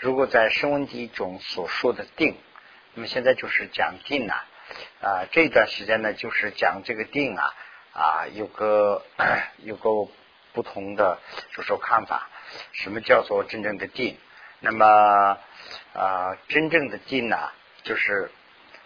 [0.00, 2.36] 如果在声闻地中所说的定，
[2.94, 4.46] 那么现在就是讲定啊
[5.00, 7.42] 啊这段时间呢，就是讲这个定啊
[7.92, 9.04] 啊有个
[9.58, 9.90] 有个
[10.52, 11.18] 不同的
[11.52, 12.30] 就说看法，
[12.72, 14.16] 什么叫做真正的定？
[14.60, 15.38] 那么
[15.94, 17.50] 啊真正的定呢，
[17.82, 18.30] 就是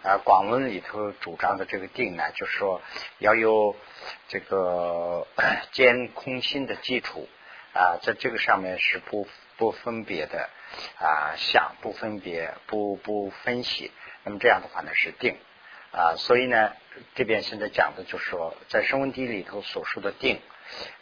[0.03, 2.81] 啊广文里头主张的这个定呢，就是说
[3.19, 3.77] 要有
[4.29, 5.27] 这个
[5.73, 7.29] 兼空心的基础
[7.75, 9.29] 啊，在这个上面是不
[9.63, 10.51] 不分别的
[10.99, 13.93] 啊想不分别不不分析。
[14.25, 15.37] 那么这样的话呢是定
[15.93, 16.73] 啊，所以呢
[17.15, 20.41] 这边现在讲的就是说，在声闻地里头所说的定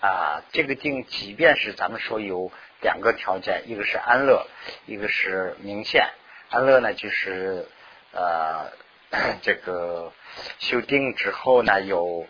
[0.01, 4.47] 啊，这个定即便是咱们说有两个条件，一个是安乐，
[4.85, 6.11] 一个是明显。
[6.51, 7.67] 安乐呢就是
[8.13, 8.73] 呃
[9.41, 10.13] 这个
[10.59, 12.27] 修定之后呢有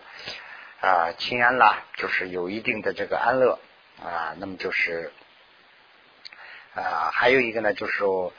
[0.80, 3.59] 啊清安啦，就是有一定的这个安乐
[4.01, 5.12] 啊，那么就是
[6.83, 8.33] 啊还有一个呢就是说。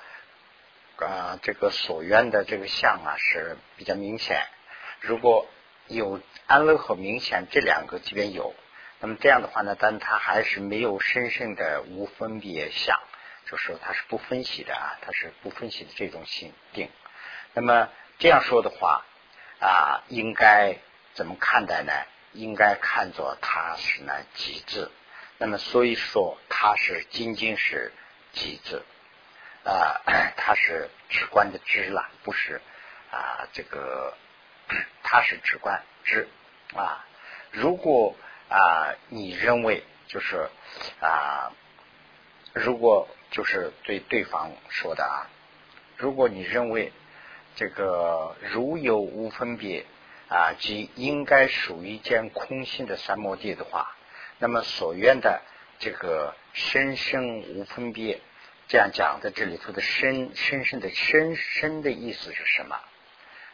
[1.04, 4.46] 啊，这个所愿的这个相啊是比较明显。
[5.00, 5.48] 如果
[5.88, 8.54] 有安乐和明显这两个，即便有，
[9.00, 13.00] 那么这样的话呢，但它还是没有深深的无分别相，
[13.48, 16.92] 就是说它是不分析的啊，它是不分析的这种心定。
[17.54, 19.04] 那么这样说的话
[19.60, 20.78] 啊，应该
[21.16, 21.92] 怎么看待呢？
[22.34, 24.92] 应该看作它是呢极致。
[25.40, 27.92] 那么所以说它是仅仅是
[28.34, 28.82] 极致。
[29.64, 30.02] 啊，
[30.38, 32.60] 它是直观的知了，不是
[33.12, 34.18] 啊，这个
[35.04, 36.28] 它是直观知
[36.76, 37.06] 啊。
[37.52, 38.16] 如果
[38.50, 40.50] 啊，你认为就是
[41.00, 41.52] 啊，
[42.54, 45.30] 如果就是对对方说的啊，
[45.96, 46.92] 如果你认为
[47.56, 49.86] 这个如有无分别
[50.28, 53.96] 啊，即应该属于一间空性的三摩地的话，
[54.40, 55.42] 那么所愿的
[55.80, 58.20] 这个深深无分别。
[58.68, 62.80] 这样讲的这里头的深深深的深深的意思是什么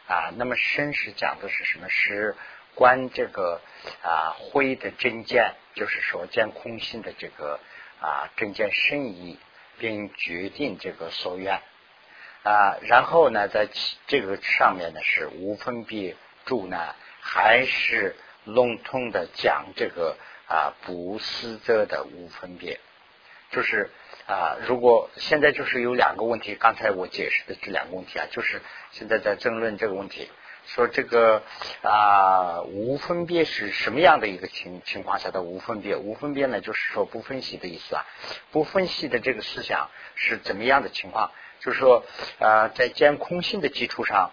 [0.06, 0.32] 啊？
[0.36, 1.88] 那么深是讲的是什么？
[1.88, 2.36] 是
[2.76, 3.60] 观这个
[4.02, 7.58] 啊灰的真见，就是说见空性的这个
[8.00, 9.40] 啊真见深意，
[9.78, 11.60] 并决定这个所愿
[12.44, 12.78] 啊。
[12.82, 13.68] 然后呢，在
[14.06, 16.14] 这个上面呢是无分别
[16.44, 18.14] 住呢，还是
[18.44, 22.78] 笼统的讲这个啊不思则的无分别，
[23.50, 23.90] 就是。
[24.28, 28.60] 啊，如果现在就是有两个问题，刚才我解释的这两个问题啊，就是
[28.90, 30.28] 现在在争论这个问题，
[30.66, 31.42] 说这个
[31.80, 35.96] 啊无分别是什么样的一个情情况下的无分别？
[35.96, 38.04] 无分别呢，就是说不分析的意思啊，
[38.50, 41.32] 不分析的这个思想是怎么样的情况？
[41.60, 42.04] 就是说
[42.38, 44.30] 啊，在见空性的基础上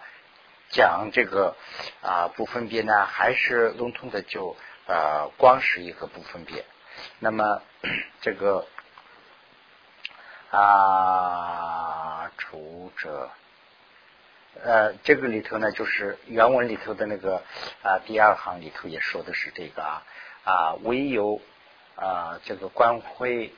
[0.68, 1.56] 讲这个
[2.02, 6.66] 啊不分别呢，还是笼统的就呃光是一个不分别？
[7.18, 7.62] 那么
[8.20, 8.66] 这个。
[10.58, 13.28] 啊，除者，
[14.64, 17.42] 呃，这个里头呢，就是原文里头的那个
[17.82, 20.02] 啊，第二行里头也说的是这个啊，
[20.44, 21.42] 啊，唯有
[21.96, 23.52] 啊，这个官会，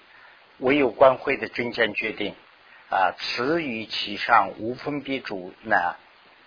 [0.59, 2.35] 唯有官会的真见决定
[2.91, 5.95] 啊，此于其上无分别主呢，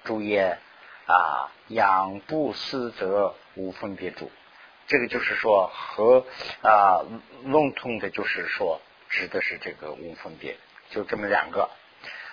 [0.03, 0.57] 主也
[1.05, 4.29] 啊，养不思则无分别主，
[4.87, 6.25] 这个就是说和
[6.61, 7.05] 啊
[7.45, 8.81] 笼统的，就是说。
[9.11, 10.55] 指的是这个无分别，
[10.89, 11.69] 就这么两个。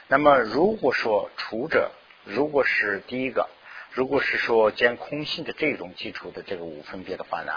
[0.06, 1.90] 那么如果说除者，
[2.24, 3.50] 如果是第一个，
[3.90, 7.52] 如果是说见空性的这种基础的这个无分别的话呢，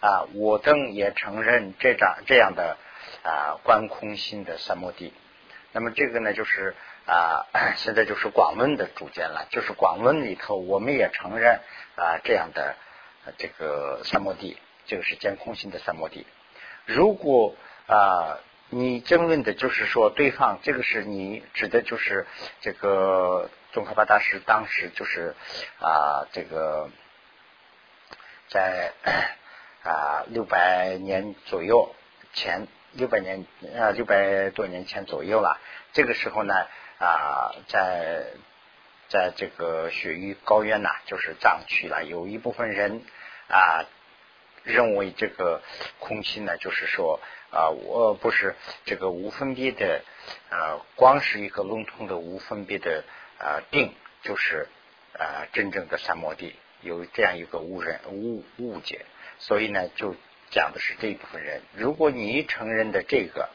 [0.00, 2.76] 啊，我等也承认这张这样的
[3.24, 5.12] 啊观空性的三摩地。
[5.72, 6.76] 那么这个呢，就是
[7.06, 11.60] 啊， 现在就是广论的主见了，就是广论里头我们也承认
[11.96, 12.76] 啊这样的
[13.38, 16.26] 这个三摩地，这个是见空性的三摩地。
[16.84, 17.56] 如果
[17.86, 18.38] 啊。
[18.68, 22.26] 你争论的就是说，对方这个是你指的，就是
[22.60, 25.34] 这个宗喀巴大师当时就是
[25.80, 26.90] 啊，这个
[28.48, 28.92] 在
[29.84, 31.94] 啊六百年左右
[32.32, 33.46] 前，六百年
[33.78, 35.60] 啊六百多年前左右了。
[35.92, 36.54] 这个时候呢
[36.98, 38.32] 啊，在
[39.08, 43.02] 在这个雪域高原呐，就是藏区了，有一部分人
[43.48, 43.86] 啊
[44.66, 45.62] 认为这个
[45.98, 47.20] 空心呢，就是说。
[47.48, 48.54] 啊，我不是
[48.84, 50.02] 这个无分别的，
[50.50, 53.04] 呃，光是一个笼统的无分别的
[53.38, 54.68] 啊定，就是
[55.14, 59.06] 啊真正的三摩地，有这样一个误认误误解，
[59.38, 60.16] 所以呢，就
[60.50, 61.62] 讲的是这一部分人。
[61.72, 63.48] 如果你承认的这个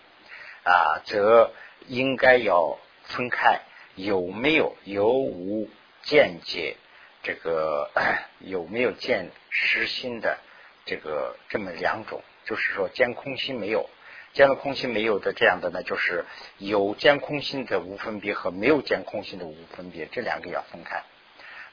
[0.63, 1.51] 啊，则
[1.85, 3.59] 应该要分开，
[3.95, 5.69] 有没有有无
[6.01, 6.77] 见解，
[7.21, 7.91] 这个
[8.39, 10.39] 有没有见实心的
[10.85, 12.21] 这个这么两种。
[12.43, 13.87] 就是说，见空心没有，
[14.33, 16.25] 见了空心没有的这样的呢，就是
[16.57, 21.03] 有见空心的无分别和没有见空心的无分别，这两个要分开。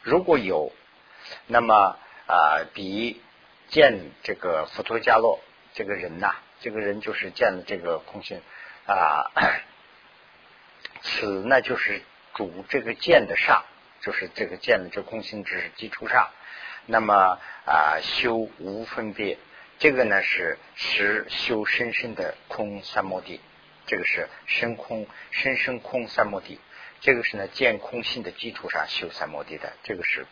[0.03, 0.73] 如果有，
[1.47, 1.97] 那么
[2.27, 3.21] 啊，比
[3.69, 5.41] 见这个佛陀伽罗
[5.75, 8.41] 这个人呐，这个人就是见了这个空心
[8.87, 9.33] 啊，
[11.01, 12.03] 此呢就是
[12.35, 13.65] 主这个见的上，
[14.03, 16.29] 就是这个见的这空心知识基础上，
[16.91, 19.39] 那么啊修无分别。
[19.79, 23.41] 这个呢是实修深深的空三摩地，
[23.87, 26.59] 这个是深空深深空三摩地，
[27.01, 30.27] 这个是呢见空性的基础上修三摩地的，这个是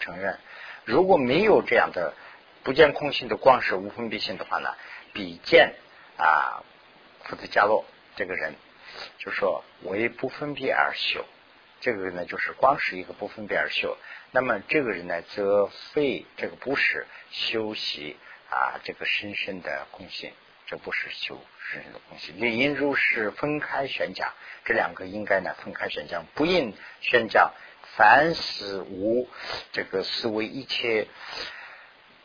[0.00, 0.38] 承认。
[0.84, 2.14] 如果没有这样的
[2.62, 4.74] 不见空性的光是无分别性的话呢，
[5.12, 5.74] 比见
[6.16, 6.62] 啊
[7.24, 7.84] 福德加洛
[8.16, 8.54] 这个人
[9.18, 11.26] 就说为不分别而修，
[11.82, 13.98] 这个人呢就是光是一个不分别而修，
[14.30, 18.16] 那么这个人呢则非这个不是修习。
[18.54, 20.30] 啊，这个深深的空性，
[20.66, 21.40] 这不是修
[21.70, 22.38] 深深的空性。
[22.38, 24.34] 理应如是分开宣讲，
[24.66, 27.54] 这两个应该呢分开宣讲，不应宣讲。
[27.96, 29.26] 凡是无
[29.72, 31.06] 这个思维一切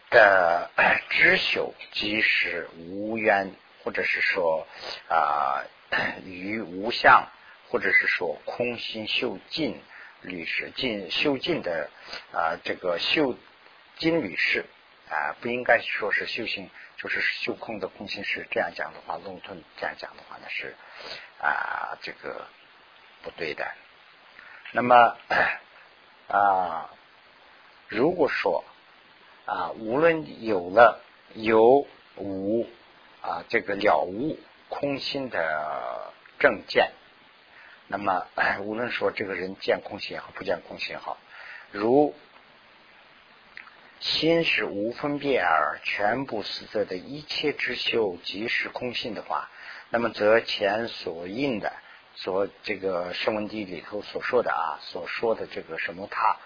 [0.10, 0.70] 的
[1.10, 3.54] 知修，即是无缘，
[3.86, 4.68] 或者是说
[5.08, 5.64] 啊
[6.26, 7.30] 于无相，
[7.70, 9.82] 或者是说空心修尽
[10.22, 11.90] 律师尽修尽的
[12.32, 13.36] 啊这个修
[13.98, 14.66] 尽律师。
[15.10, 20.76] 啊，不应该说是修行，就是修空的空性是这样讲的话，弄吞这样讲的话呢是
[21.40, 22.46] 啊，这个
[23.24, 23.66] 不对的。
[24.74, 25.16] 那么
[26.28, 26.90] 啊，
[27.88, 28.66] 如果说
[29.46, 31.02] 啊，无论有了
[31.36, 31.88] 有
[32.18, 32.68] 无
[33.22, 34.38] 啊，这个了悟
[34.68, 36.92] 空心的正见，
[37.88, 41.18] 那么哎无论说这个人见空性也好，不见空性也好，
[41.72, 42.16] 如。
[44.00, 49.50] 心是无分别而全部实则的一切之修即是空性的话，
[49.90, 51.74] 那么则前所印的
[52.14, 56.38] 所这个声闻地里头所说的啊，所说的这个什么他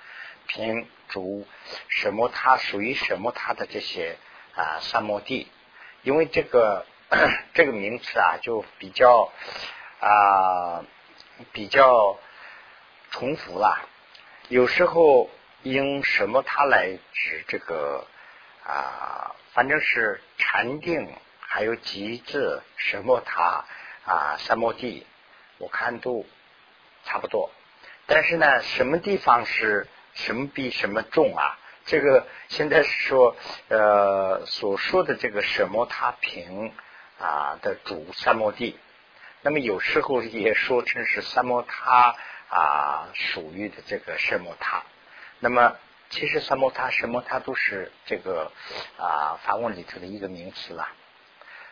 [0.47, 1.45] 凭主
[1.89, 4.15] 什么他属于什么他的这些
[4.55, 5.51] 啊三摩地，
[6.03, 6.85] 因为这个
[7.53, 9.29] 这个名词啊就比较
[9.99, 10.85] 啊
[11.51, 12.17] 比较
[13.11, 13.87] 重复了，
[14.49, 15.29] 有时候。
[15.63, 18.07] 用什么它来指这个
[18.65, 19.35] 啊？
[19.53, 23.63] 反正是禅定，还有极致什么它
[24.03, 24.37] 啊？
[24.39, 25.05] 三摩地，
[25.59, 26.25] 我看都
[27.03, 27.51] 差不多。
[28.07, 31.59] 但是呢，什么地方是什么比什么重啊？
[31.85, 33.35] 这个现在说
[33.67, 36.73] 呃所说的这个什么他平
[37.19, 38.79] 啊的主三摩地，
[39.43, 42.15] 那么有时候也说成是三摩他
[42.49, 44.83] 啊属于的这个什么他。
[45.39, 45.75] 那么，
[46.11, 48.51] 其实三摩他什么它都是这个
[48.97, 50.87] 啊法文里头的一个名词了。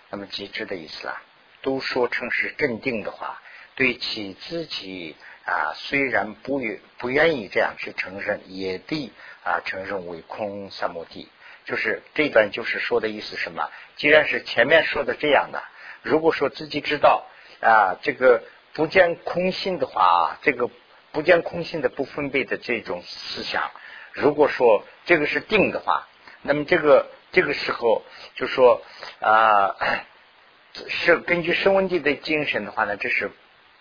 [0.09, 1.21] 那么极致的意思啊，
[1.61, 3.39] 都说成是镇定的话，
[3.75, 9.11] 对其自己啊虽然不愿不愿意这样去承认，也得
[9.43, 11.29] 啊承认为空三摩地。
[11.65, 13.69] 就是这段就是说的意思什么？
[13.97, 15.61] 既然是前面说的这样的，
[16.01, 17.27] 如果说自己知道
[17.61, 20.69] 啊这个不见空性的话，这个。
[21.11, 23.71] 不见空性的不分别的这种思想，
[24.13, 26.07] 如果说这个是定的话，
[26.43, 28.03] 那么这个这个时候
[28.35, 28.83] 就说
[29.19, 29.75] 啊，
[30.87, 33.31] 是根据声闻地的精神的话呢，这是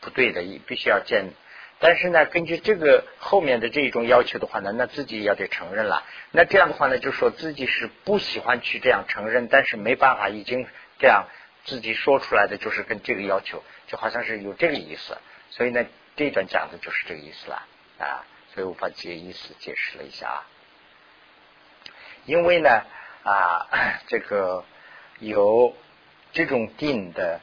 [0.01, 1.35] 不对的，必须要见。
[1.81, 6.05] 但是呢，根据这个后面的这种要求的话呢，那自己要得承认了。
[6.31, 10.67] 那这样的话呢，就说自己是不喜欢去这样承认，但是没办法，已经
[10.99, 11.27] 这样
[11.69, 15.17] 自己说出来的就是跟这个要求，就好像是有这个意思。
[15.51, 15.87] 所以呢。
[16.19, 17.63] 这段讲的就是这个意思了
[18.01, 20.43] 啊，所以我把这个意思解释了一下啊。
[22.25, 22.83] 因为呢
[23.23, 23.69] 啊，
[24.11, 24.65] 这个
[25.21, 25.77] 有
[26.33, 27.41] 这种定的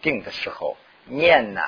[0.00, 1.60] 定的时候，念呢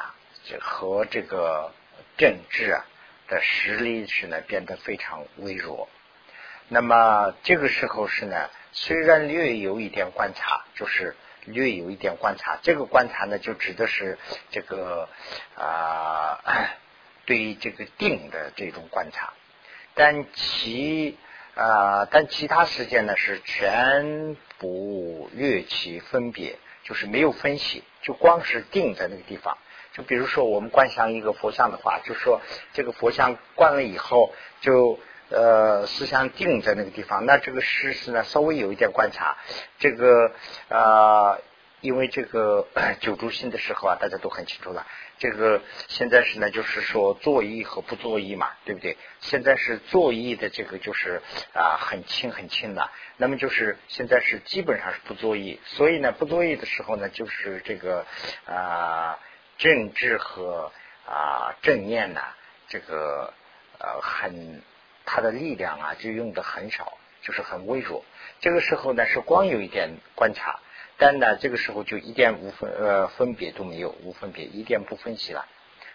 [0.61, 1.73] 和这个
[2.17, 2.87] 政治啊
[3.26, 5.88] 的实力是呢变得非常微弱。
[6.69, 11.17] 那么这个时候是呢，虽然略有一点观察，就是。
[11.47, 14.19] 略有一点观察，这个观察呢，就指的是
[14.50, 15.09] 这个
[15.57, 16.41] 啊，
[17.25, 19.33] 对于这个定的这种观察，
[19.95, 21.17] 但其
[21.55, 29.57] 啊，但其他时间呢是全不略其分别，就是没有分析，就光是定在那个地方。
[29.93, 32.43] 就比如说我们观想一个佛像的话，就说
[32.75, 39.37] 这个佛像观了以后，就呃思想定在那个地方，那这个事实呢稍微有一点观察，
[39.78, 40.33] 这个
[40.68, 41.38] 啊。
[41.83, 42.66] 因为这个
[43.00, 44.87] 九住心的时候啊，大家都很清楚了。
[45.18, 48.97] 这个现在是呢，就是说作意和不作意嘛，对不对？
[49.21, 51.21] 现在是作意的这个就是
[51.52, 58.04] 啊很轻很轻的，那么就是现在是基本上是不作意，所以呢不作意的时候呢，就是这个
[58.47, 59.18] 啊
[59.59, 60.73] 政治和
[61.04, 62.23] 啊正念呐，
[62.68, 63.35] 这个
[63.78, 64.62] 呃很
[65.06, 68.04] 它的力量啊就用的很少，就是很微弱。
[68.40, 70.60] 这个时候呢是光有一点观察。
[70.98, 75.44] 但呢，这个时候就一点无分呃分别都没有，无分别，一点不分析了。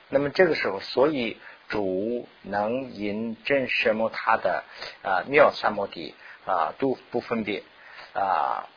[0.10, 1.38] 那么这个时候，所以
[1.70, 4.12] 主能引证什么？
[4.12, 4.64] 他的
[5.02, 6.14] 啊妙三摩地
[6.46, 7.64] 啊都不分别
[8.14, 8.70] 啊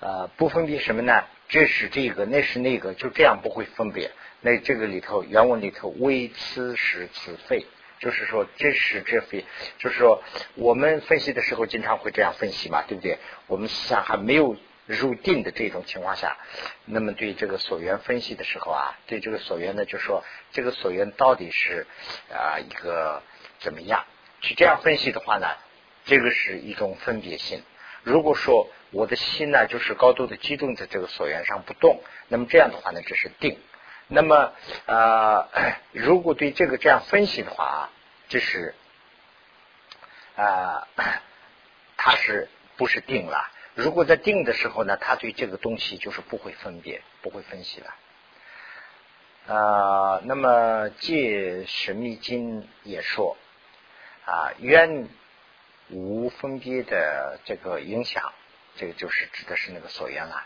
[0.00, 1.24] 啊不分别什么呢？
[1.48, 4.10] 这是这个，那是那个，就这样不会分别。
[4.42, 7.64] 那这个里头原文里头微此时此非，
[8.00, 9.44] 就是说这是这非，
[9.78, 10.22] 就是说
[10.56, 13.18] 我们分析的时候经常会这样分析嘛，对不对？
[13.46, 14.56] 我们思想还没有。
[14.86, 16.36] 入定的这种情况下，
[16.84, 21.86] 那么对这个所缘分析的时候啊，对这个所缘呢，就说这个所缘到底是
[22.28, 23.22] 啊一个
[23.60, 24.04] 怎么样？
[24.40, 25.46] 去这样分析的话呢，
[26.06, 27.62] 这个是一种分别心。
[28.02, 33.60] 如果说我的心呢，就是高度的集中在这个所缘上不动，那么这样的话呢，这是定。
[34.12, 34.52] 那么
[34.86, 35.48] 啊，
[35.92, 37.90] 如果对这个这样分析的话啊，
[38.28, 38.74] 这是
[40.36, 40.88] 啊，
[41.96, 43.50] 它是不是定了？
[43.74, 47.94] 如果在定的时候呢，他对这个东西就是不会分别，不会分析了。
[49.54, 53.36] 啊，那么借神秘经也说
[54.26, 55.08] 啊，冤
[55.88, 58.32] 无分别的这个影响，
[58.76, 60.44] 这个就是指的是那个所缘了。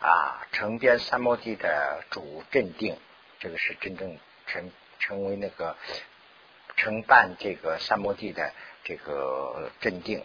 [0.00, 2.98] 啊成边三摩地的主镇定，
[3.40, 5.76] 这个是真正成成为那个
[6.76, 8.52] 承办这个三摩地的
[8.84, 10.24] 这个镇定。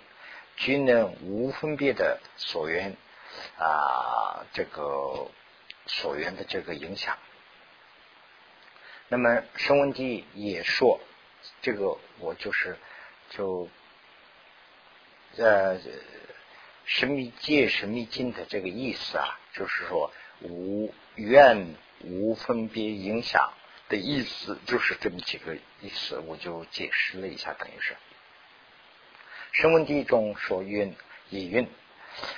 [0.56, 2.96] 均能无分别的所缘
[3.58, 5.32] 啊，这个
[5.88, 7.18] 所缘的这个影响。
[9.08, 11.00] 那么声闻地也说，
[11.63, 12.77] 这个我就是
[13.32, 13.68] 就
[15.38, 15.80] 呃
[16.86, 23.54] 神秘界神秘经的这个意思啊，就是说无愿无分别影响
[23.90, 27.96] 的意思，就是这么几个意思，我就解释了一下，等于是。
[29.52, 30.96] 声闻地中所蕴
[31.30, 31.68] 以蕴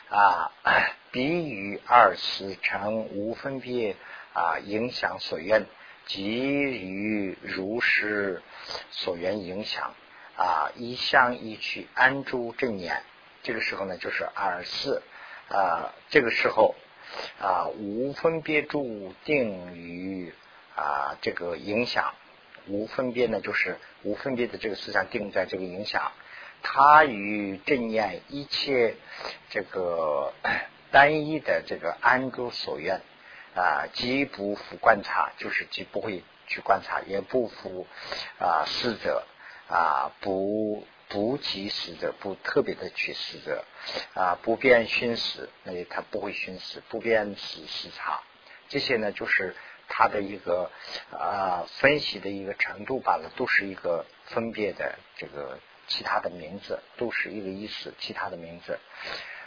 [0.09, 0.51] 啊，
[1.11, 3.95] 比喻二次成无分别
[4.33, 5.65] 啊，影响所愿，
[6.05, 8.43] 即于如是
[8.91, 9.93] 所缘影响
[10.35, 13.01] 啊，一向一去安住正念。
[13.43, 15.01] 这个时候呢，就是二四
[15.49, 16.75] 啊，这个时候
[17.39, 20.33] 啊，无分别住定于
[20.75, 22.13] 啊，这个影响
[22.67, 26.11] 无分别呢，就是无分别的这个思想定在这个影响。
[26.63, 28.95] 他与正念一切
[29.49, 30.33] 这个
[30.91, 33.01] 单一的这个安住所愿
[33.55, 37.85] 啊，既不复观察，就是既不会去观察，也不复
[38.39, 39.25] 啊死者
[39.69, 43.65] 啊，不不及死者，不特别的去死者
[44.13, 48.21] 啊，不变熏死，那他不会熏死，不变死时差，
[48.69, 49.55] 这些呢，就是
[49.87, 50.71] 他的一个
[51.11, 55.59] 啊分析的一个程度罢了，都是一个分别的这个。
[55.87, 58.79] 其他的名字都是一个意思，其他的名字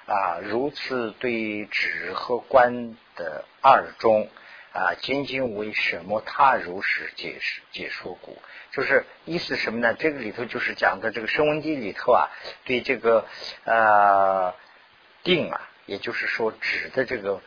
[0.06, 4.28] 啊，如此对指和观的二中
[4.72, 8.34] 啊，仅仅为什么他如实解释解说过？
[8.72, 9.94] 就是意思什么呢？
[9.94, 12.28] 这个里头就是讲的这个声闻地里头啊，
[12.64, 13.26] 对这个
[13.64, 14.54] 呃
[15.22, 17.40] 定啊，也就是说指的这个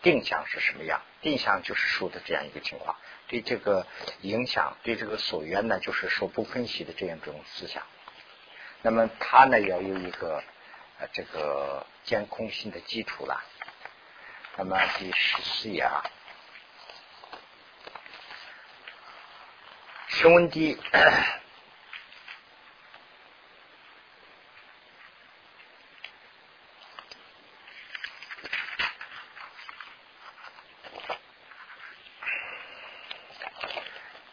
[0.00, 1.02] 定向是什么样？
[1.20, 2.96] 定向就是说的这样一个情况，
[3.26, 3.86] 对这个
[4.22, 7.82] 影响，对这个所缘呢，就是说不分析的这样一种思想。
[8.82, 10.42] 那么它呢要有一个
[10.98, 13.42] 呃这个监控性的基础了。
[14.56, 16.02] 那么第十四页啊，
[20.20, 20.78] 声闻地，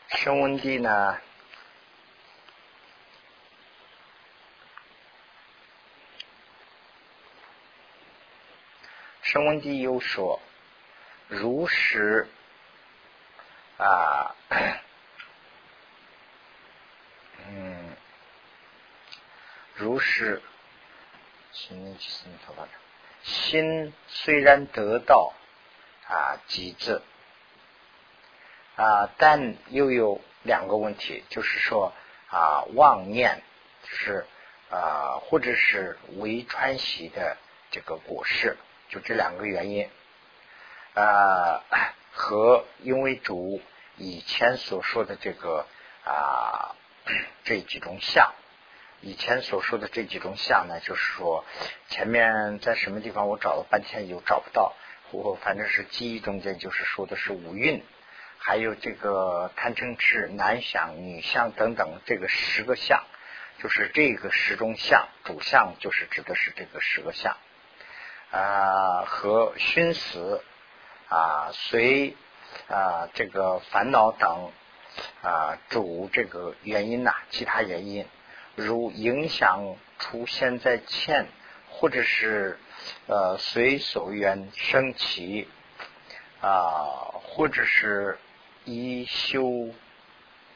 [0.09, 1.17] 声闻地呢？
[9.21, 10.41] 声闻地又说，
[11.29, 12.27] 如实
[13.77, 14.35] 啊，
[17.49, 17.95] 嗯，
[19.79, 20.41] 如是，
[21.51, 25.33] 心心虽然得到
[26.07, 26.99] 啊极致
[28.75, 31.93] 啊，但又有两个问题，就是说
[32.29, 33.43] 啊妄念
[33.85, 34.25] 是
[34.71, 37.37] 啊，或者是为川习的
[37.69, 38.57] 这个果实。
[38.89, 39.89] 就这两个原因
[40.95, 41.61] 啊
[42.13, 43.61] 和因为主
[43.97, 45.67] 以前所说的这个
[46.03, 46.75] 啊
[47.43, 48.33] 这几种相，
[49.01, 51.45] 以前所说的这几种相呢，就是说
[51.89, 54.73] 前面在什么地方我找了半天又找不到，
[55.11, 57.83] 我反正是记忆中间就是说的是五蕴，
[58.37, 63.03] 还有这个贪嗔痴男相女相等等这个十个相。
[63.59, 67.35] 就是这个十种相，主相就是指的是这个十个相
[68.29, 70.43] 啊，和熏死
[71.09, 72.15] 啊，随
[72.67, 74.51] 啊这个烦恼等
[75.23, 78.07] 啊主这个原因呐，其他原因
[78.57, 81.27] 如影响出现在前，
[81.69, 82.57] 或者是
[83.05, 85.47] 呃随所缘升起
[86.41, 88.17] 啊，或者是
[88.65, 89.69] 一修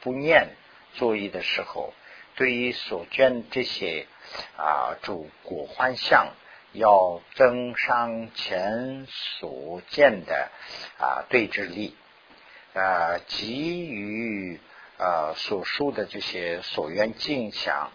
[0.00, 0.48] 不念
[0.94, 1.94] 作意的时候。
[2.34, 4.06] 对于所见这些
[4.56, 6.32] 啊主果幻相，
[6.72, 10.50] 要增上前所见的
[10.98, 11.94] 啊对峙力，
[12.74, 14.60] 啊给予
[15.02, 17.90] 啊所述的这些所愿境想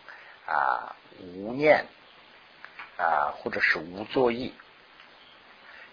[0.45, 1.85] 啊无念
[2.97, 4.53] 啊或者是无作意，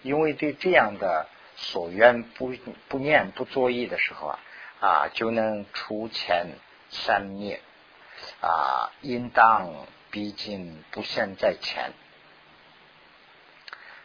[0.01, 2.53] 因为对这样的所愿不
[2.89, 4.39] 不念不作意的时候啊
[4.81, 6.47] 啊就能除前
[6.89, 7.61] 三灭。
[8.39, 11.91] 啊，应当毕竟不现在前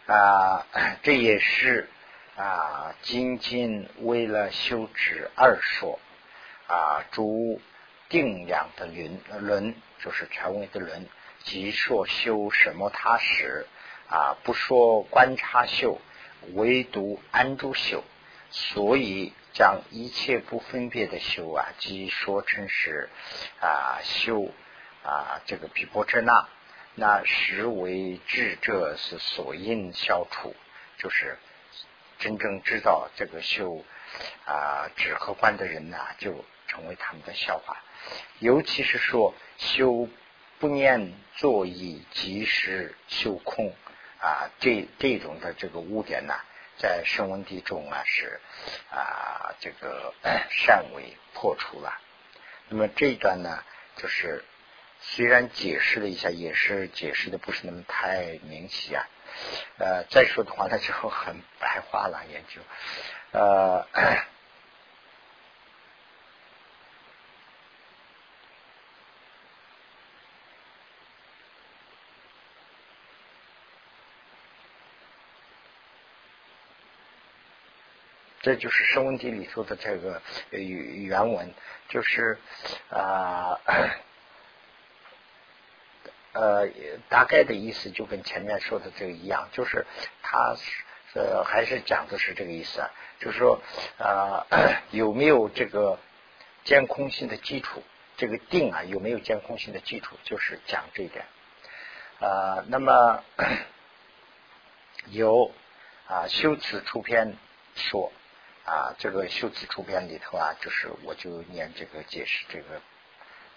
[0.07, 0.67] 啊，
[1.03, 1.89] 这也是
[2.37, 6.01] 啊，仅仅为了修止二说
[6.71, 7.61] 啊，诸
[8.09, 11.07] 定量的轮轮，就是权威的轮，
[11.45, 13.67] 即说修什么他时
[14.09, 15.99] 啊，不说观察修，
[16.55, 18.05] 唯独安住修，
[18.51, 19.33] 所以。
[19.53, 23.11] 将一切不分别的修啊，即说成是
[23.61, 24.49] 啊修
[25.03, 26.49] 啊这个毗婆遮那，
[26.95, 30.55] 那实为智者是所应消除，
[30.99, 31.37] 就是
[32.21, 33.85] 真正知道这个修
[34.47, 37.77] 啊止和观的人呐，就成为他们的笑话。
[38.39, 40.09] 尤其是说修
[40.61, 43.75] 不念作意，即时修空
[44.21, 46.35] 啊，这这种的这个污点呢。
[46.79, 48.41] 在声闻地中啊，是
[48.91, 50.15] 啊，这个
[50.49, 52.01] 善为破除了。
[52.71, 53.63] 那么这一段呢，
[53.97, 54.45] 就是
[55.01, 59.07] 虽然解释了一下，也是解释的不是那么太明晰啊。
[59.77, 62.63] 呃，再说的话，那就很白话了，研究
[63.33, 63.87] 呃。
[78.51, 81.55] 这就是《声闻集》里头的这个原文，
[81.89, 82.37] 就是
[82.89, 83.61] 啊
[86.33, 86.67] 呃
[87.09, 89.87] 大概的意思就跟前面说的这个一样，就是
[90.21, 90.57] 他
[91.15, 93.63] 呃还是讲的是这个意思啊，就是说
[93.99, 94.45] 啊
[94.91, 96.01] 有没有这个
[96.65, 97.85] 监控性的基础？
[98.17, 100.17] 这个定啊有没有监控性的基础？
[100.25, 101.25] 就是讲这一点
[102.19, 102.65] 啊。
[102.67, 103.23] 那么
[105.07, 105.53] 有
[106.09, 107.37] 啊修辞出篇
[107.77, 108.11] 说。
[108.65, 112.81] 啊，这个修辞出篇里头啊，就是我就念这个解释这个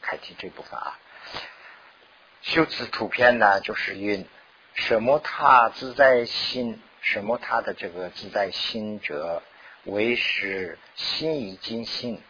[0.01, 0.97] 开题这部分啊。
[2.41, 4.27] 修辞出篇呢，就是云
[4.73, 9.43] 什么他自在心，什么他的这个自在心者，
[9.83, 12.21] 为是心以尽心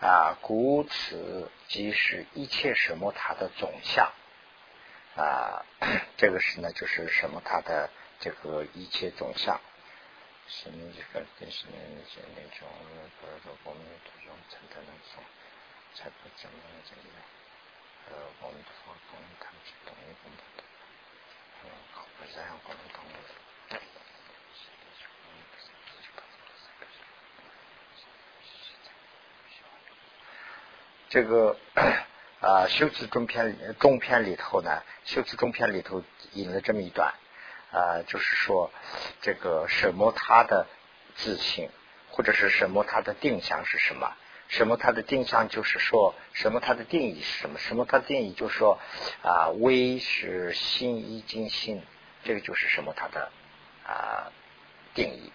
[0.00, 4.12] 啊，故此即是一切什么他的总相
[5.16, 5.64] 啊，
[6.18, 9.60] 这个是呢，就是什么他的这个一切总相。
[10.54, 12.68] 是你这个跟是那些那种，
[13.18, 15.24] 不是说我们这种承担那种，
[15.94, 17.08] 才不怎么这个，
[18.10, 20.62] 呃，我们的话，我们他们是同一个的，
[21.64, 23.10] 嗯，好，不这样，我们同意。
[31.08, 31.56] 这个
[32.40, 37.14] 啊，修辞中篇中篇里头呢，修辞中篇里头引了这么一段。
[37.72, 38.70] 啊，就是说，
[39.22, 40.66] 这个什么它的
[41.16, 41.70] 自性，
[42.10, 44.12] 或者是什么它的定向是什么？
[44.48, 47.58] 什么它的定向就是说什么它的定义是什么？
[47.58, 48.78] 什么它的定义就是说
[49.22, 51.82] 啊，微是心一精心，
[52.24, 53.30] 这个就是什么它的
[53.86, 54.30] 啊
[54.92, 55.32] 定义。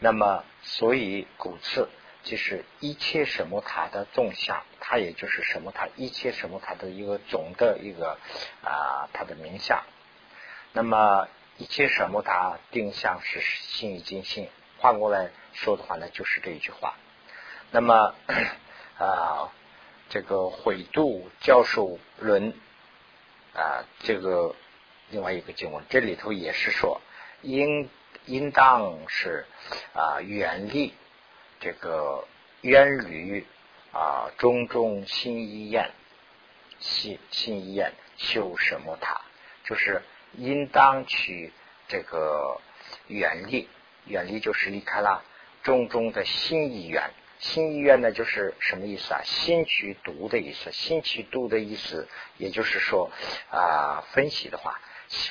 [0.00, 1.88] 那么，所以古次
[2.24, 8.18] 就是一切什么它的纵向，它也就是什么它一切什么它的一个总的一个
[8.64, 9.84] 啊它的名相。
[10.72, 11.28] 那么。
[11.58, 16.94] 一切什么他定向是心已经信，换过来说的话呢，就是这一句话。
[17.70, 18.14] 那么
[18.98, 19.52] 啊，
[20.10, 22.52] 这个毁度教授论
[23.54, 24.54] 啊，这个
[25.10, 27.00] 另外一个经文，这里头也是说，
[27.42, 27.88] 应
[28.26, 29.46] 应当是
[29.94, 30.92] 啊远离
[31.60, 32.26] 这个
[32.60, 33.46] 远离
[33.92, 35.90] 啊种种心意愿，
[36.80, 39.22] 心心意愿修什么塔，
[39.64, 40.02] 就是
[40.36, 41.52] 应当去
[41.88, 42.60] 这个
[43.08, 43.68] 远离，
[44.06, 45.24] 远离就是离开了
[45.62, 47.10] 种种的心意愿。
[47.38, 49.20] 心意愿呢，就是什么意思啊？
[49.22, 53.10] 心去读的意思，心去读的意思，也就是说
[53.50, 54.80] 啊，分析的话，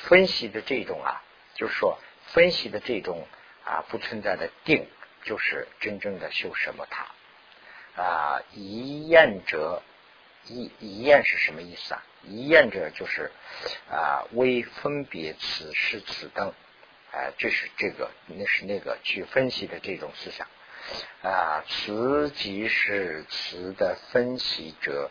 [0.04, 1.22] 分析的这种啊，
[1.54, 3.26] 就是说分析的这种
[3.64, 4.86] 啊，不存在的定，
[5.24, 7.08] 就是真正的修什么塔
[8.00, 8.42] 啊？
[8.52, 9.82] 一验者，
[10.48, 12.02] 一一验是什么意思啊？
[12.24, 13.30] 一验者就是
[13.90, 16.52] 啊，为分别此时此等，
[17.12, 20.46] 哎，这是这个，那是那个去分析的这种思想。
[21.22, 25.10] 啊，词即是词的分析者，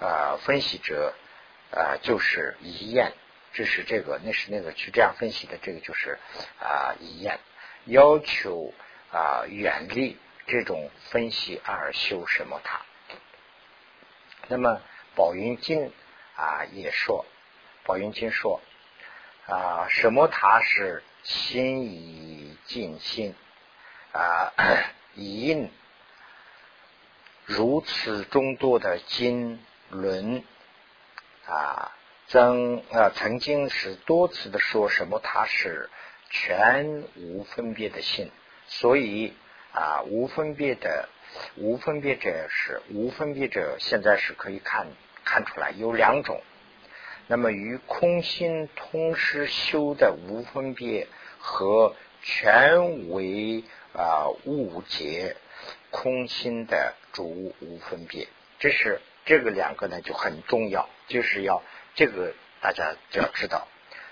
[0.00, 1.14] 啊，分析者
[1.70, 3.12] 啊，就是一验，
[3.52, 6.18] 这是这个，那是那个去这样分析的，这个就是
[6.58, 7.38] 啊一验，
[7.84, 8.72] 要求
[9.12, 10.16] 啊远离
[10.46, 12.80] 这种分析而修什么塔。
[14.50, 14.80] 那么
[15.14, 15.92] 宝云经
[16.34, 17.24] 啊也说，
[17.84, 18.60] 宝云经说
[19.46, 23.36] 啊，什么塔是心以尽心
[24.12, 24.52] 啊。
[25.14, 25.70] 因
[27.44, 30.42] 如此众多的经论
[31.46, 31.92] 啊，
[32.26, 35.20] 曾啊曾经是多次的说什么？
[35.22, 35.90] 它是
[36.28, 38.32] 全无分别的心，
[38.66, 39.32] 所以
[39.72, 41.08] 啊无分别的
[41.56, 44.86] 无分别者是无分别者，现在是可以看
[45.24, 46.40] 看出来有两种。
[47.26, 51.06] 那么与空心同时修的无分别
[51.38, 53.64] 和全为。
[53.92, 55.34] 啊，误解
[55.90, 58.28] 空心的主无分别，
[58.60, 61.60] 这是这个两个呢就很重要，就是要
[61.96, 63.66] 这个大家就要知道。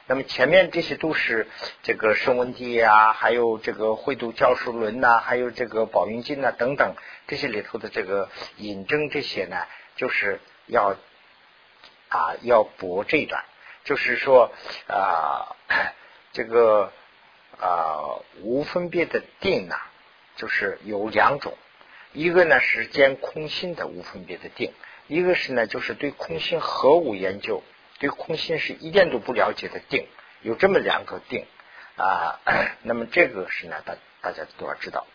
[0.09, 1.47] 那么前面这些都是
[1.85, 6.97] 这个声闻地啊，还有这个慧度教书论呐，还有这个宝云经呐等等
[7.29, 10.97] 这些里头的这个引证这些呢，就是要
[12.09, 13.45] 啊要驳这一段，
[13.85, 14.51] 就是说
[14.89, 15.55] 啊
[16.33, 16.91] 这个。
[17.61, 19.75] 啊，无分别的定呢，
[20.37, 21.59] 就是有两种，
[22.13, 24.73] 一个呢是兼空性的无分别的定，
[25.09, 27.65] 一个是呢就是对空性何无研究，
[27.99, 30.07] 对空性是一点都不了解的定，
[30.43, 31.47] 有这么两个定
[31.97, 32.41] 啊。
[32.83, 35.07] 那么这个是呢，大大家都要知道，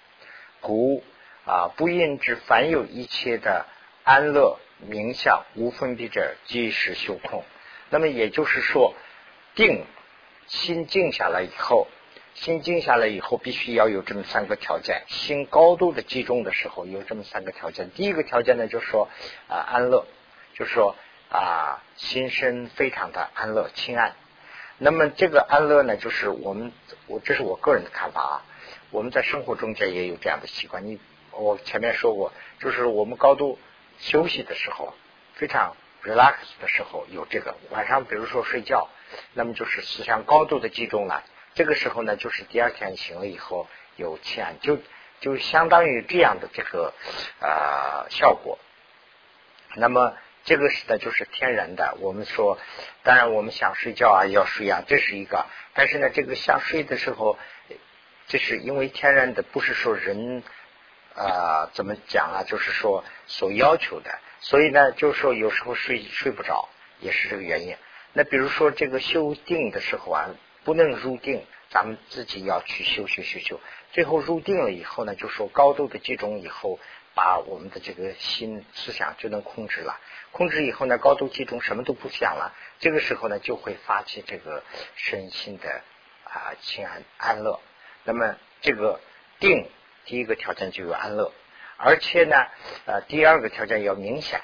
[0.62, 1.04] 故
[1.46, 3.66] 啊不应知凡有一切的
[4.04, 7.44] 安乐名相无分别者，即是修空。
[7.90, 8.94] 那么也就是说，
[9.56, 9.86] 定
[10.48, 11.88] 心静下来以后。
[12.36, 15.04] 心静下来以后，必须要有这么三个条件。
[15.08, 17.92] 心高度的集中的时候，有这么三个条件。
[17.92, 19.08] 第一个条件呢，就是说
[19.48, 20.08] 啊安乐，
[20.56, 20.96] 就是说
[21.34, 24.14] 啊心身非常的安乐清安。
[24.78, 26.72] 那么这个安乐呢，就是我们
[27.08, 28.46] 我这是我个人的看法啊。
[28.92, 30.86] 我们在生活中间也有这样的习惯。
[30.86, 31.00] 你
[31.32, 33.58] 我前面说过，就是我们高度
[33.98, 34.94] 休息的时候，
[35.34, 37.56] 非常 relax 的时候有这个。
[37.72, 38.88] 晚上比如说睡觉，
[39.34, 41.24] 那么就是思想高度的集中了。
[41.56, 44.78] 这个时候呢，就是第二天醒了以后有钱，就
[45.22, 46.94] 就相当于这样的这个
[47.40, 48.60] 啊效果。
[49.76, 50.14] 那么
[50.44, 51.98] 这个是呢，就是天然的。
[52.00, 52.58] 我们说，
[53.04, 55.46] 当然我们想睡觉啊，要睡啊，这是一个。
[55.74, 57.38] 但是呢，这个想睡的时候，
[58.28, 60.44] 这是因为天然的，不是说人
[61.16, 64.12] 啊怎么讲啊，就是说所要求的。
[64.40, 67.76] 所以呢，就是说有时候睡睡不着，也是这个原因。
[68.14, 70.30] 那比如说这个修定的时候啊。
[70.66, 73.60] 不能入定，咱们自己要去修修修修。
[73.92, 76.80] 最后入定了以后呢，就说高度的集中以后，
[77.16, 80.00] 把我们的这个心思想就能控制了。
[80.32, 82.54] 控制以后呢，高度集中，什么都不想了。
[82.80, 84.64] 这个时候呢，就会发起这个
[84.96, 85.82] 身心的
[86.24, 87.60] 啊清安安乐。
[88.04, 89.00] 那么这个
[89.40, 89.70] 定
[90.06, 91.32] 第一个条件就有安乐，
[91.78, 92.36] 而且呢，
[92.86, 94.42] 呃第二个条件要明显。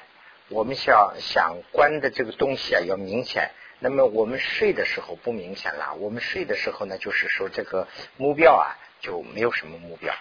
[0.48, 3.50] 我们想想观的这个东西啊，要明显。
[3.78, 10.14] 那么我们睡的时候不明显了，我们睡的时候呢，就是说这个目标啊就没有什么目标，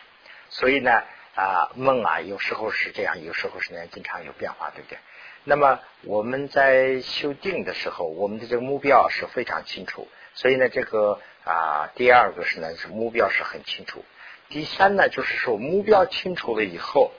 [0.50, 1.04] 所以呢
[1.36, 4.98] 啊梦啊有时候是这样，有时候是那样，经常有变化，对不对？
[5.44, 14.04] 那么我们在修定的时候，我们的这个目标是非常清楚，所以呢这个啊第二个是呢是目标是很清楚，
[14.50, 17.12] 第三呢就是说目标清楚了以后，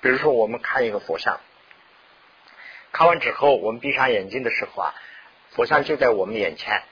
[0.00, 1.40] 比如说我们看一个佛像，
[2.92, 4.94] 看完之后我们闭上眼睛的时候啊。
[5.52, 6.82] 佛像就在我们眼前，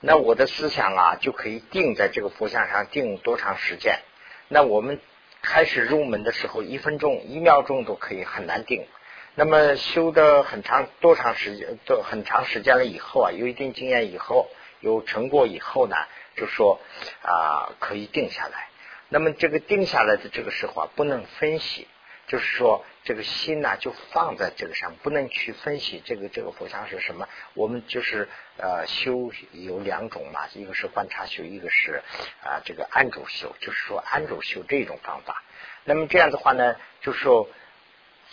[0.00, 4.00] 那我的思想啊就可以定在这个佛像上定多长时间？
[4.48, 5.00] 那我们
[5.42, 8.86] 开始入门的时候，一分钟、一秒钟都可以很难定。
[9.34, 14.48] 那么修的很长多长时间，都很长时间了以后啊，有一定经验以后，
[14.80, 15.96] 有成果以后呢，
[16.36, 16.80] 就说
[17.22, 18.68] 啊可以定下来。
[19.08, 21.86] 那么这个定下来的这个时候啊，不能分析，
[22.30, 27.28] 就是说这个心呢就放在这个上，不能去分析这个这个佛像是什么。
[27.54, 32.04] 我们就是呃修有两种嘛，一个是观察修，一个是
[32.44, 35.42] 啊这个安住修，就是说安住修这种方法。
[35.82, 37.48] 那么这样的话呢，就是说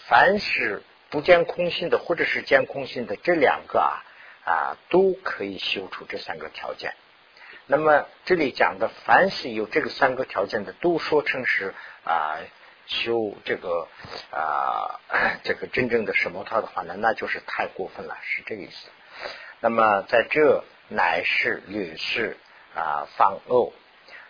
[0.05, 4.05] 凡是不见空性的，或者是见空性的这两个啊
[4.45, 6.93] 啊都可以修出这三个条件。
[7.65, 12.37] 那么这里讲的，凡是有这个三个条件的，都说成是啊
[12.87, 13.87] 修这个
[14.31, 14.99] 啊
[15.43, 18.89] 这个真正的什么套的话呢，那就是太过分了，是这个意思。
[19.59, 22.37] 那么在这乃是女士
[22.75, 23.73] 啊方恶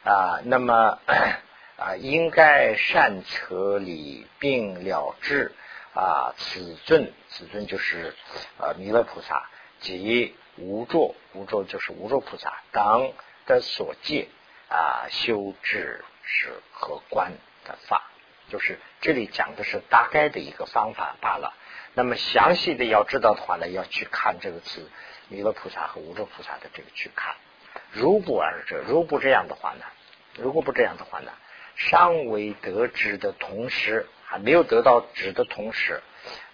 [0.04, 1.00] 啊，那么
[1.78, 5.52] 啊应该善策理并了之
[5.93, 8.15] 啊，此尊此尊就是
[8.60, 13.12] 啊弥勒菩萨及无著无著就是无著菩萨当。
[13.48, 14.28] 的所借
[14.67, 17.32] 啊，修治是和观
[17.63, 18.04] 的法，
[18.50, 21.54] 就是这里讲的是大概的一个方法罢了。
[21.94, 24.90] 那么详细的要知道的话呢，要去看这个词
[25.30, 27.36] 弥勒菩萨和无著菩萨的这个去看。
[27.92, 29.86] 如不而者，如不这样的话呢，
[30.38, 31.32] 如果不这样的话呢，
[31.76, 36.02] 尚未得知的同时，还没有得到知的同时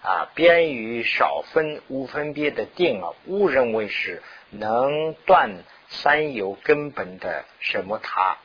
[0.02, 5.64] 啊，便于少分无分别的定啊，误认为是能断。
[5.86, 8.38] 三有根本的什么他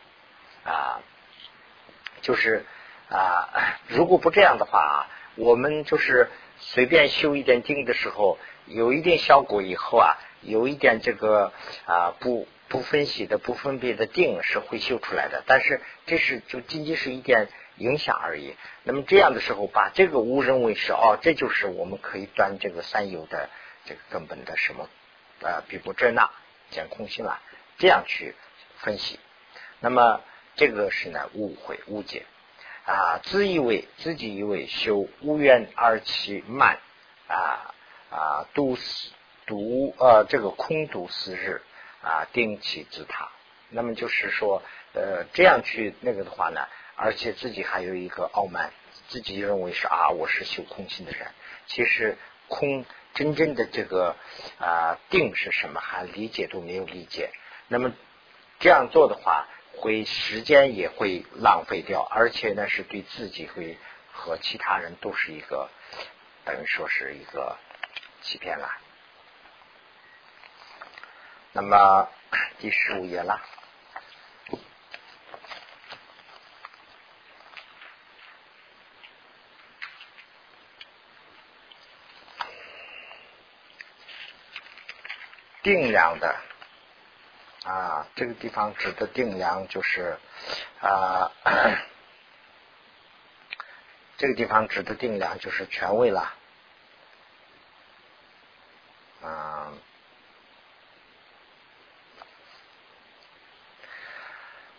[0.63, 1.01] 啊，
[2.21, 2.63] 就是
[3.09, 11.51] 啊，如果不这样的话啊，我们就是随便修一点经的时候，有一点效果以后啊，有一点这个
[11.85, 18.55] 啊不不分析的不分别的定是会修出来的，但是这是就仅仅是一点影响而已。
[18.83, 23.49] 那么这样的时候，把这个误认为是哦，这就是我们可以断这个三有的
[23.85, 24.89] 这个根本的什么
[25.41, 26.29] 啊，比如这那。
[26.71, 27.41] 讲空性了，
[27.79, 28.35] 这样去
[28.77, 29.19] 分析，
[29.79, 30.21] 那么
[30.55, 32.27] 这个是呢误会误解
[32.89, 36.79] 啊，自以为自己以为修无缘而其慢
[37.27, 37.75] 啊
[38.09, 38.77] 啊，独
[39.45, 41.61] 独呃这个空独四日
[42.01, 43.29] 啊，定其自他。
[43.69, 48.71] 那么就是说呃这样去那个的话呢，而且自己还有一个傲慢，
[49.09, 51.27] 自己认为是啊我是修空性的人，
[51.67, 52.85] 其实空。
[53.15, 54.15] 真正的这个
[54.59, 55.81] 啊定是什么？
[55.81, 57.31] 还理解都没有理解。
[57.67, 57.91] 那么
[58.59, 63.77] 这样做的话，会时间也会浪费掉，而且呢是对自己会
[64.11, 65.69] 和其他人都是一个
[66.45, 67.57] 等于说是一个
[68.21, 68.69] 欺骗了。
[71.51, 72.09] 那么
[72.59, 73.41] 第十五页了。
[85.61, 86.35] 定量的
[88.15, 90.17] 这个地方指的定量就是
[90.81, 91.31] 啊，
[94.17, 96.33] 这个地方指的定量就是权位了。
[99.21, 99.73] 啊，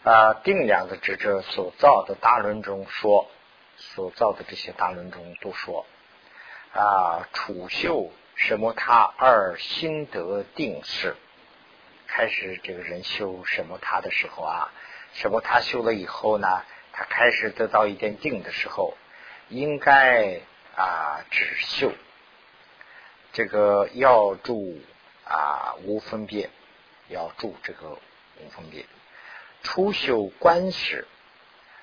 [0.05, 3.31] 啊，定量的指着所造的大轮中说，
[3.77, 5.87] 所造的这些大轮中都说
[6.73, 8.11] 啊，储秀。
[8.37, 8.73] 什么？
[8.73, 11.15] 他二心得定是，
[12.21, 14.71] 开始这个人修什么他的时候啊，
[15.15, 18.95] 什么他修了以后呢，他开始得到一点定的时候，
[19.49, 20.39] 应该
[20.77, 21.91] 啊只修
[23.33, 24.83] 这个要住
[25.25, 26.51] 啊无分别，
[27.09, 27.99] 要住这个
[28.37, 28.85] 无分别。
[29.63, 31.07] 初修观时，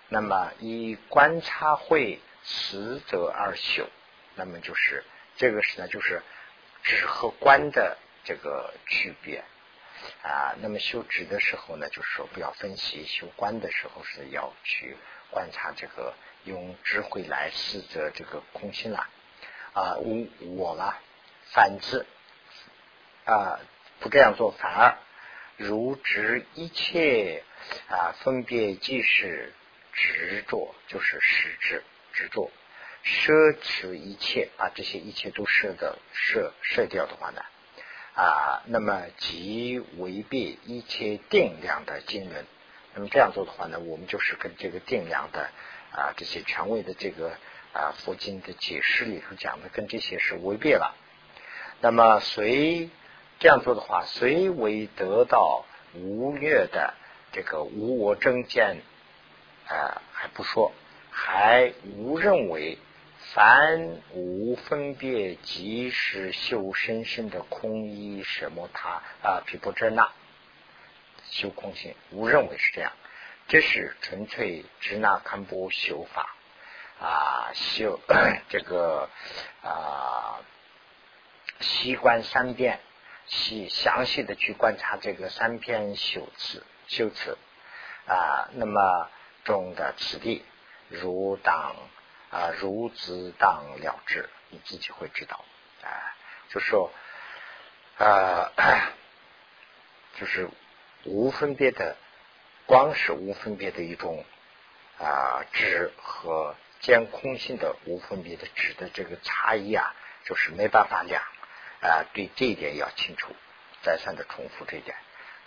[0.07, 3.89] 那么以观察会实则而修，
[4.35, 5.03] 那么就是
[5.35, 6.21] 这个是呢，就是。
[6.83, 9.43] 只和观的这个区别
[10.23, 14.95] 啊，那么修止的时候呢，就是说不要分析；修观的时候是要去
[15.31, 16.13] 观察这个，
[16.45, 19.07] 用智慧来试着这个空心了
[19.73, 19.95] 啊。
[19.97, 20.99] 我我了，
[21.51, 22.05] 反之
[23.25, 23.59] 啊，
[23.99, 24.97] 不这样做，反而
[25.57, 27.43] 如执一切
[27.89, 29.53] 啊，分别即是
[29.93, 31.83] 执着，就是实质
[32.13, 32.51] 执着。
[33.03, 37.41] 奢侈一切，把这些一切都舍的舍舍掉的话呢，
[38.17, 42.45] 啊，那么即违背一切定量的经论。
[42.95, 45.51] 那么这样做的话呢，我们就是跟这个定量的
[45.91, 47.29] 啊这些权威的这个
[47.73, 50.95] 啊佛经的解释里头讲的，跟这些是违背了。
[51.79, 52.89] 那么随
[53.39, 56.95] 这样做的话，虽为得到无略的
[57.33, 58.81] 这个无我正见
[59.67, 60.71] 啊，还不说，
[61.11, 62.79] 还无认为。
[63.33, 70.11] 凡无分别，即是修深深的空一什么他啊，毗婆遮那
[71.29, 72.93] 修空性，无认为是这样。
[73.49, 76.35] 这是纯粹支那堪布修法
[76.99, 77.99] 啊，修
[78.49, 79.09] 这个
[79.61, 80.39] 啊，
[81.59, 82.79] 习观三遍，
[83.25, 87.37] 细详细的去观察这个三篇修辞修辞
[88.07, 89.09] 啊，那么
[89.43, 90.43] 中的此地
[90.89, 91.75] 如当
[92.31, 95.43] 啊如自当了之，你自己会知道
[95.83, 95.89] 啊，
[96.49, 96.91] 就说
[97.97, 98.51] 啊，
[100.19, 100.49] 就是
[101.05, 101.95] 无分别的。
[102.65, 104.25] 光是无分别的一种
[104.99, 111.23] 啊质和见空性的无分别的质的这个差异啊，就是没办法量
[111.79, 112.03] 啊。
[112.13, 113.33] 对这一点要清楚，
[113.83, 114.97] 再三的重复这一点。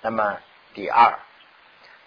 [0.00, 0.40] 那么
[0.72, 1.18] 第二，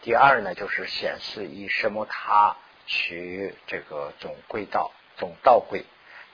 [0.02, 5.86] 第二呢，就是显示以什么它取这个总轨道总道轨，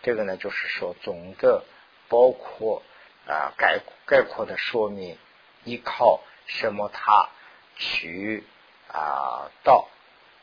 [0.03, 1.63] 这个呢，就是说总的
[2.07, 2.83] 包括
[3.27, 5.17] 啊概概括的说明，
[5.63, 7.29] 依靠什么它
[7.75, 8.43] 取。
[8.91, 9.87] 啊，道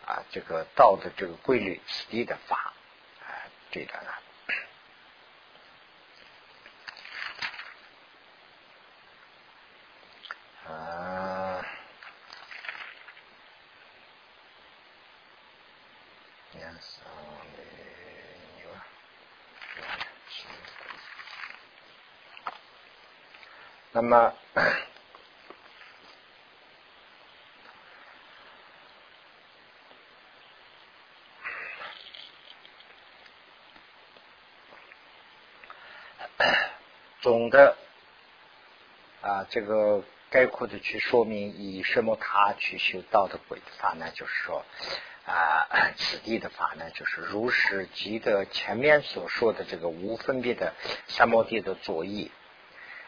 [0.07, 2.73] 啊，这个道的这个规律，此地的法
[3.21, 3.27] 啊，
[3.73, 4.13] 这个呢，
[10.71, 11.26] 啊，
[23.97, 24.35] 那么。
[37.23, 37.75] 总的
[39.23, 44.11] 啊，这个概括的去说明以什么他去修道的鬼法呢？
[44.15, 44.63] 就是说
[45.25, 50.75] 啊，此地的法呢，就是如是即得前面所说的这个无分别的
[51.09, 52.31] 三摩地的左翼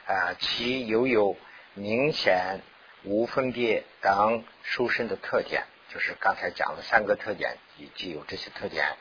[0.08, 1.36] 啊，其犹有
[1.74, 2.62] 明显
[3.04, 8.96] 无分别等殊胜的特点，就是刚才讲了三个特点，以及有这些特点，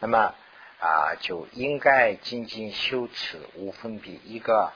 [0.00, 0.34] 那么。
[0.80, 4.72] 啊，就应该仅仅修此无分别一个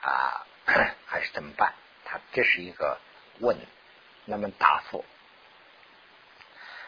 [0.00, 0.46] 啊，
[1.04, 1.74] 还是怎么办？
[2.06, 2.98] 他这是一个
[3.40, 3.58] 问。
[4.24, 5.04] 那么答复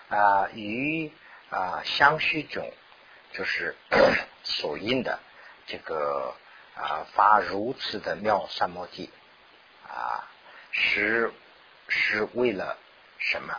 [0.08, 1.12] 啊，与
[1.50, 2.72] 啊相续中
[3.32, 3.76] 就是
[4.44, 5.18] 所应的
[5.66, 6.34] 这个
[6.74, 9.10] 啊发如此的妙三摩地
[9.88, 10.28] 啊，
[10.70, 11.32] 是
[11.88, 12.76] 是为了
[13.18, 13.58] 什么？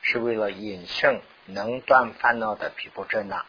[0.00, 3.44] 是为了引胜能断烦恼的毗婆遮那。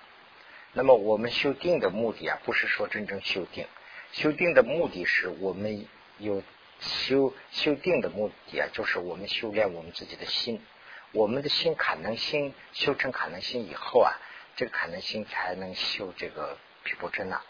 [0.74, 3.68] 那么我们修定的目的啊，不是说真正修定，
[4.12, 6.44] 修定的目的是我们有
[6.80, 10.62] 修修定的目的啊，就是我们修炼我们自己的心，
[11.14, 14.12] 我们的心可能心修成可能心以后啊，
[14.58, 17.42] 这个可能心才能修这个毗婆遮那。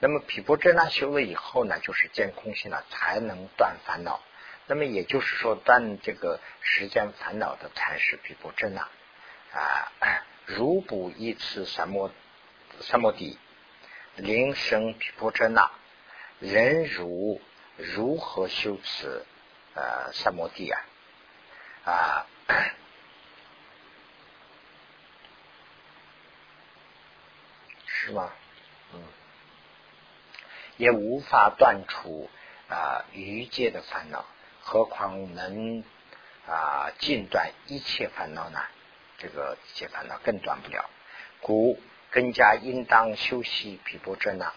[0.00, 4.20] 那么毗婆遮那修了以后呢，就是见空性了，才能断烦恼。
[4.66, 8.82] 那么也就是说，断这个时间烦恼的才是毗婆遮那
[9.52, 9.92] 啊。
[10.46, 12.10] 如不一次三摩。
[12.80, 13.36] 三摩地，
[14.14, 15.68] 灵生毗婆遮那，
[16.38, 17.40] 人如
[17.76, 19.24] 如何修持
[19.74, 20.80] 呃三摩地啊？
[21.84, 22.26] 啊，
[27.86, 28.32] 是吗？
[30.78, 32.30] 也无法断除
[32.70, 34.24] 啊余界的烦恼，
[34.62, 35.84] 何况能
[36.46, 38.58] 啊尽断一切烦恼呢？
[39.18, 40.88] 这个一切烦恼更断不了，
[41.42, 41.78] 故。
[42.10, 44.54] 更加应当修习毗婆遮那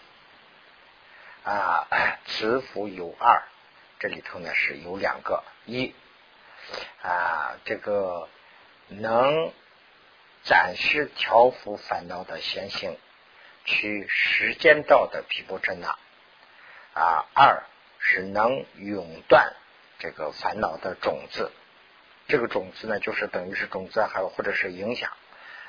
[1.44, 1.86] 啊，
[2.24, 3.42] 此福有二，
[3.98, 5.94] 这里头呢是有两个，一
[7.02, 8.30] 啊这个
[8.88, 9.52] 能
[10.44, 12.96] 暂时调伏烦恼的先行，
[13.66, 15.98] 去时间道的毗婆遮那
[16.94, 17.62] 啊，二
[17.98, 19.52] 是能永断
[19.98, 21.50] 这个烦恼的种子，
[22.28, 25.10] 这个种子呢就是等于是种子，还有或者是影响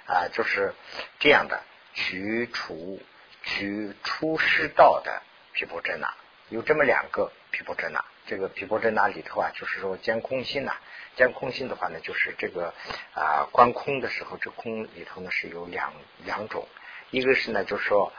[0.06, 0.74] 啊，就是
[1.20, 1.62] 这样的。
[1.96, 3.00] 取除
[3.44, 6.12] 取出世道的毗婆遮那，
[6.50, 8.04] 有这么两个毗婆遮那。
[8.26, 10.76] 这个毗婆遮那里头啊，就是说见空心呐。
[11.16, 12.74] 见空心的话呢，就是这个
[13.14, 15.94] 啊观空的时候，这空里头呢是有两
[16.26, 16.68] 两种，
[17.12, 18.12] 一个是呢就是说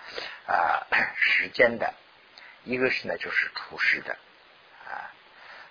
[0.46, 0.86] 啊
[1.16, 1.94] 时间的，
[2.64, 4.16] 一个是呢就是出世的
[4.86, 5.12] 啊。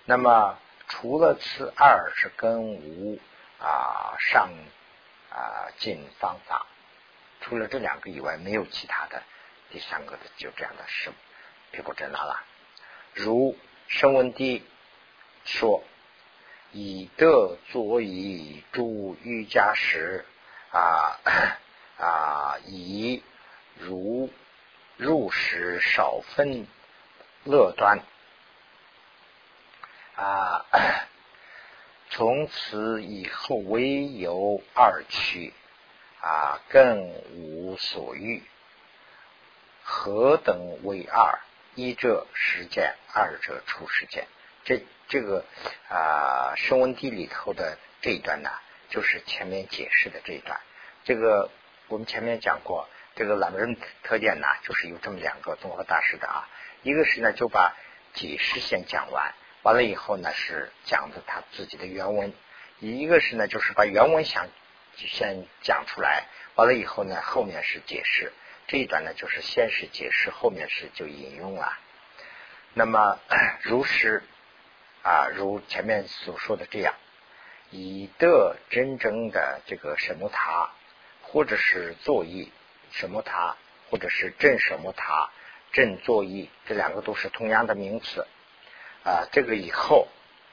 [0.04, 3.18] 那么除了此二是跟无
[3.58, 4.50] 啊上
[5.30, 6.66] 啊进方法。
[7.40, 9.22] 除了这两个以外，没有其他的。
[9.70, 11.12] 第三个的就这样的是
[11.72, 12.42] 毗婆遮那了。
[13.12, 14.64] 如声闻地
[15.44, 15.82] 说
[16.72, 20.24] ：“以德作以诸瑜伽时
[20.70, 21.20] 啊
[21.98, 23.22] 啊，以
[23.78, 24.30] 如
[24.96, 26.66] 入时少分
[27.44, 28.00] 乐端
[30.16, 30.64] 啊
[32.10, 35.52] 从此以后唯有二趣
[36.20, 38.42] 啊，更无所欲。
[39.82, 41.40] 何等为二？
[41.74, 44.28] 一者实践，二者出实践。
[44.64, 45.44] 这这个
[45.90, 48.48] 啊，声闻地里头的这一段呢，
[48.88, 50.60] 就是前面解释的这一段。
[51.02, 51.50] 这个
[51.88, 56.48] 我们前面讲过，这个懒人特点呢，就是有这么两个综合大师的啊。
[56.84, 57.74] 一个是呢，就把
[58.12, 62.30] 解释先讲完，完了以后呢，是讲的他自己的原文；
[62.78, 64.46] 一个是呢，就是把原文想
[64.94, 66.24] 先讲出来，
[66.54, 68.32] 完了以后呢，后面是解释。
[68.66, 71.78] 这一段呢，就是先是解释，后面是就引用了。
[72.74, 73.18] 那么
[73.64, 74.22] 如是
[75.02, 76.94] 啊，如前面所说的这样，
[77.70, 80.70] 以得真正的这个什么他，
[81.22, 82.52] 或者是作意
[82.90, 83.56] 什么他，
[83.90, 85.30] 或者是正什么他，
[85.74, 88.26] 正作意，这两个都是同样的名词
[89.04, 89.28] 啊。
[89.32, 90.08] 这个以后，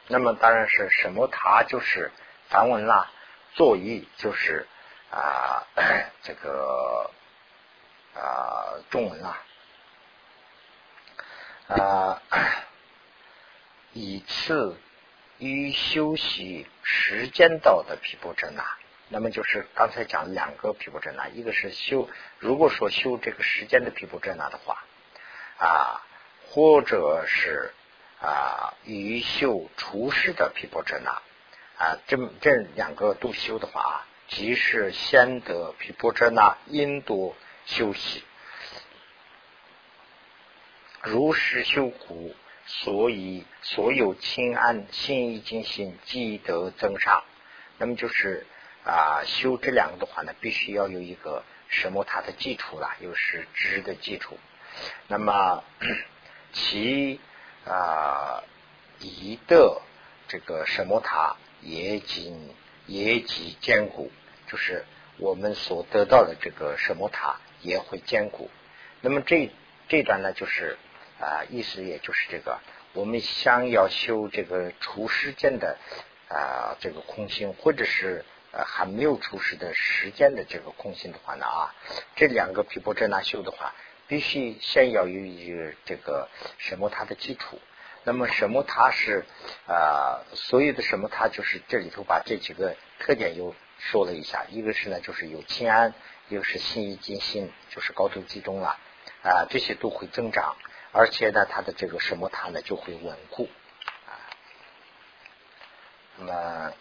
[0.10, 2.12] 那么当然是什么他就是
[2.50, 3.10] 梵文啦，
[3.54, 4.68] 作意就是
[5.10, 5.66] 啊
[6.24, 7.10] 这个。
[8.14, 9.42] 啊，中文啊，
[11.70, 12.22] 啊，
[13.94, 14.76] 以次
[15.38, 18.66] 于休息时间道的毗婆遮那，
[19.08, 24.84] 那么就是刚才讲两个毗婆遮那，一个是修，如果说修这个时间的毗婆遮那的话，
[25.62, 26.02] 啊，
[26.50, 27.72] 或者是
[28.20, 31.22] 啊，于修除世的毗婆遮那，
[31.78, 37.36] 啊，这这两个都修的话，即是先得毗婆遮那，因多。
[37.64, 38.24] 休息，
[41.04, 42.36] 如实修苦，
[42.66, 47.24] 所以所有清安心意精心积德增上。
[47.78, 48.48] 那么就是
[48.84, 54.40] 啊，修这两个的话呢，必须要有一个什么它的基础啦，又是知的基础。
[55.08, 55.64] 那么
[56.54, 57.20] 其
[57.66, 58.44] 啊
[59.00, 59.82] 一的
[60.28, 62.54] 这个什么塔也仅
[62.88, 64.12] 也极坚固，
[64.48, 64.86] 就是
[65.18, 67.40] 我们所得到的这个什么塔。
[67.64, 68.50] 也会坚固。
[69.02, 69.52] 那么这
[69.88, 70.80] 这段呢，就是
[71.20, 72.60] 啊，意思也就是这个，
[72.94, 75.78] 我们想要修这个除时间的
[76.28, 81.76] 啊这个空性，或者是呃还没有除时的时间的这个空性的话呢啊，
[82.16, 83.76] 这两个皮婆遮那修的话，
[84.12, 87.62] 必须先要有一个这个什么它的基础。
[88.04, 89.24] 那么什么它是
[89.68, 95.94] 啊，所有的什么它就是这里头把这几个特点又说了一下，一个是呢就是有清安。
[96.28, 98.80] 又是心意精心，就是高度集中了
[99.22, 100.56] 啊，这些都会增长，
[100.94, 103.50] 而且呢，它的这个什么它呢就会稳固
[104.08, 104.16] 啊。
[106.18, 106.74] 那么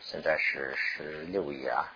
[0.00, 1.90] 现在是十六页啊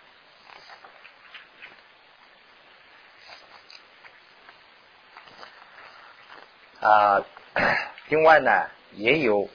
[6.87, 7.25] 啊，
[8.07, 9.49] 另外呢也有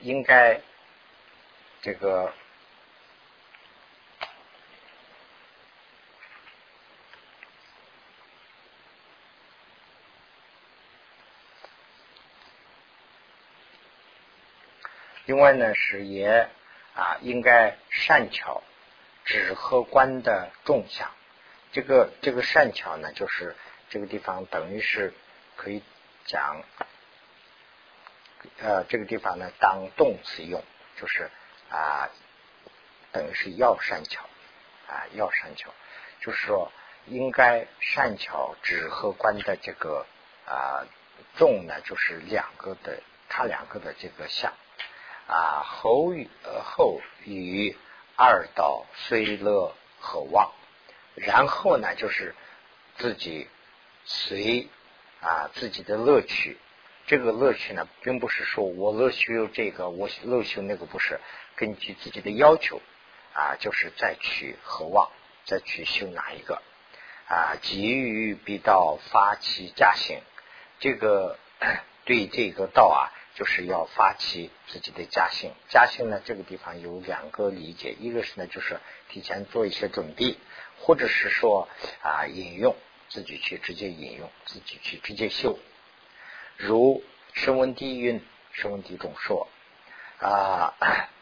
[0.00, 0.60] 应该
[1.80, 2.32] 这个。
[15.26, 16.48] 另外呢，是也
[16.94, 18.62] 啊，应该善巧
[19.26, 21.10] 指和观的众相。
[21.70, 23.54] 这个这个善巧呢，就是
[23.90, 25.12] 这个地方等于是
[25.54, 25.82] 可以
[26.28, 26.62] 讲，
[28.60, 30.62] 呃，这个地方呢当动词用，
[31.00, 31.28] 就是
[31.70, 32.08] 啊，
[33.10, 34.22] 等于是要善巧
[34.86, 35.74] 啊，要善巧，
[36.20, 36.70] 就是说
[37.06, 40.06] 应该善巧指和观的这个
[40.46, 40.86] 啊
[41.36, 44.52] 众呢，就是两个的，它两个的这个相。
[45.26, 46.26] 啊，后与
[46.64, 47.76] 后与
[48.16, 50.52] 二道虽乐和望，
[51.14, 52.34] 然后呢，就是
[52.96, 53.46] 自己
[54.06, 54.70] 随
[55.20, 56.58] 啊自己的乐趣。
[57.06, 61.20] 这个乐趣呢，并不是说我乐趣这个，我乐趣那个，不是
[61.56, 62.80] 根据自己的要求
[63.32, 65.10] 啊，就是再去何望，
[65.44, 66.62] 再去修哪一个
[67.28, 67.56] 啊？
[67.62, 70.20] 急于必道发起驾行，
[70.80, 71.38] 这个
[72.04, 73.14] 对这个道啊。
[73.34, 80.36] 就是要发起自己的加兴，加兴呢，这个地方有两个理解，一个是呢，就是提前做一些准备，
[80.80, 81.68] 或者是说
[82.02, 82.74] 啊，引用
[83.08, 85.58] 自己去直接引用，自己去直接修。
[86.56, 87.02] 如
[87.32, 88.20] 声闻地蕴，
[88.52, 89.48] 声闻地中说
[90.20, 90.74] 啊，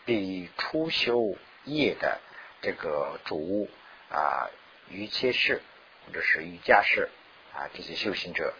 [0.04, 2.20] 比初修业的
[2.62, 3.68] 这个主
[4.10, 4.50] 啊，
[4.88, 5.62] 瑜伽士
[6.06, 7.10] 或者是瑜伽士
[7.54, 8.54] 啊，这些修行者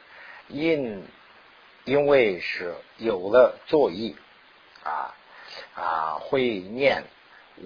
[0.49, 1.07] 因。
[1.85, 4.17] 因为是有了作意
[4.83, 5.15] 啊
[5.77, 7.05] 啊，会念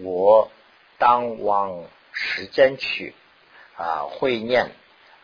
[0.03, 0.51] 我
[0.99, 3.15] 当往时间去
[3.79, 4.73] 啊，会念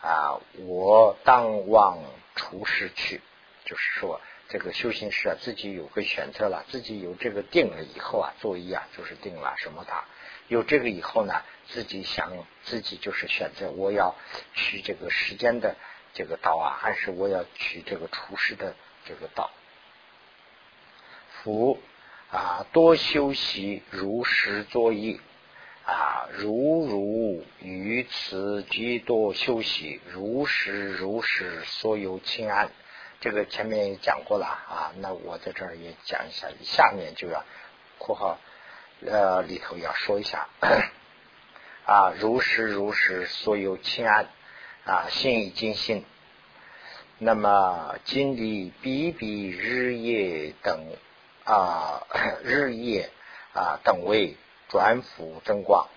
[0.07, 1.98] 啊我当往
[2.36, 3.20] 出世去，
[3.64, 9.92] 就是说这个修行师啊，自己有个选择了，自己有这个定了以后啊，作意啊就是定了什么的
[10.48, 12.32] 有这个以后呢，自己想
[12.62, 14.14] 自己就是选择我要
[14.54, 15.74] 取这个时间的
[16.14, 19.50] 这个道啊，还是我要取这个处世的这个道？
[21.42, 21.80] 福
[22.30, 25.20] 啊，多修习如实作意
[25.87, 32.70] 啊，如如于此居多休息如实如实所有清安。
[33.20, 37.45] 这个前面也讲过了啊，那我在这儿也讲一下，下面就要
[37.99, 38.39] 括号
[39.07, 40.49] 呃里头要说一下
[41.87, 44.26] 啊，如实如实所有清安
[44.84, 46.05] 啊，心已尽心，
[47.18, 50.84] 那么经历比比日夜等
[51.45, 52.03] 啊
[52.45, 53.11] 日夜
[53.55, 54.37] 啊等位
[54.69, 55.89] 转复增光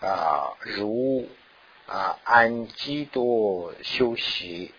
[0.00, 1.28] 啊，如
[1.86, 4.74] 啊安基多修习。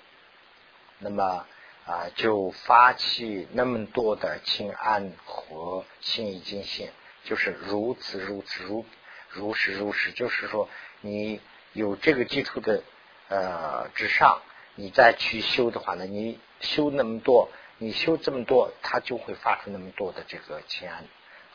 [1.04, 1.46] 那么
[1.88, 6.92] 啊，就发起那么多的清安和心意精信，
[7.24, 8.86] 就是如此如此如
[9.30, 10.70] 如实如实，就是说
[11.02, 11.42] 你
[11.74, 12.84] 有这个基础的
[13.30, 14.42] 呃之上，
[14.76, 17.50] 你再去修的话呢，你修那么多，
[17.80, 21.06] 你修这么多，它就会发出那么多的这个清安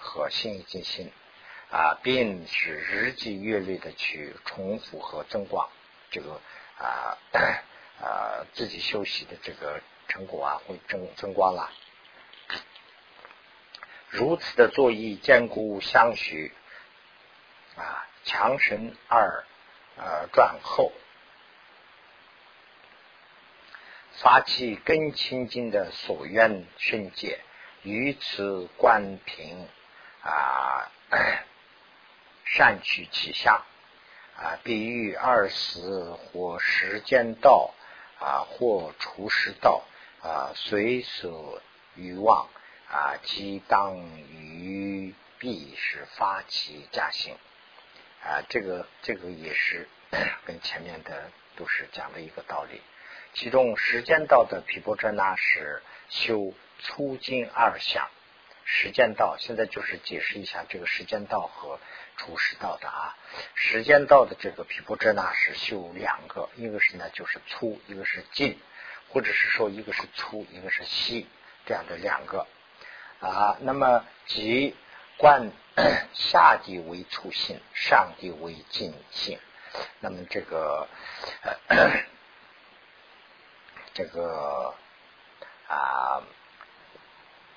[0.01, 1.13] 和心意精信
[1.71, 5.69] 啊，并是日积月累的去重复和增广
[6.11, 6.41] 这个
[6.79, 7.19] 啊。
[7.99, 11.73] 啊，自己修习的这个成果啊，会增增光了。
[14.11, 16.53] 如此的作意坚固相许
[17.75, 19.45] 啊，强身二
[19.97, 20.93] 呃转后，
[24.21, 27.41] 发起更清净的所愿训解，
[27.83, 29.67] 于此观平
[30.23, 30.93] 啊，
[32.47, 33.63] 善取其相
[34.37, 37.73] 啊，比喻二死或时间到。
[38.19, 39.85] 啊，或除时道
[40.23, 41.61] 啊，随所
[41.97, 42.49] 欲望
[42.89, 43.95] 啊，即当
[44.31, 47.37] 于必是发起假行
[48.23, 48.41] 啊。
[48.49, 49.87] 这个这个也是
[50.47, 52.81] 跟前面的都是讲的一个道理。
[53.35, 58.09] 其中时间到的毗婆遮那是修粗精二相。
[58.65, 61.79] 时间到现在就是解释一下这个时间到和。
[62.17, 63.17] 出世道的啊，
[63.55, 68.59] 时间道的这个毗婆遮那是修两个，一个是呢就是粗，一个是近，
[69.11, 71.29] 或者是说一个是粗，一个是细，
[71.67, 72.47] 这样的两个
[73.21, 73.59] 啊。
[73.61, 74.75] 那么即
[75.19, 75.53] 观
[76.15, 79.39] 下地为粗性，上地为近性。
[80.01, 80.89] 那么这个
[83.93, 84.75] 这个
[85.69, 86.23] 啊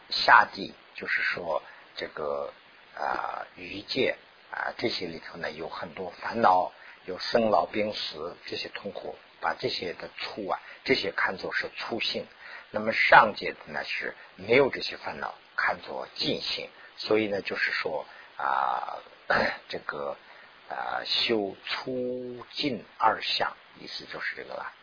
[0.10, 1.64] 下地就是说
[1.96, 2.52] 这个
[2.98, 4.18] 啊余界。
[4.52, 6.72] 啊，这些里头呢有很多烦恼，
[7.06, 12.26] 有生老病死这些痛苦，把这些的粗啊，这些看作是粗性。
[12.72, 16.70] 那么上界的呢是没有这些烦恼，看作尽性。
[16.98, 18.06] 所以呢，就是说
[18.38, 19.00] 啊，
[19.70, 20.18] 这个
[20.68, 24.74] 啊修粗尽二相，意思就是这个了。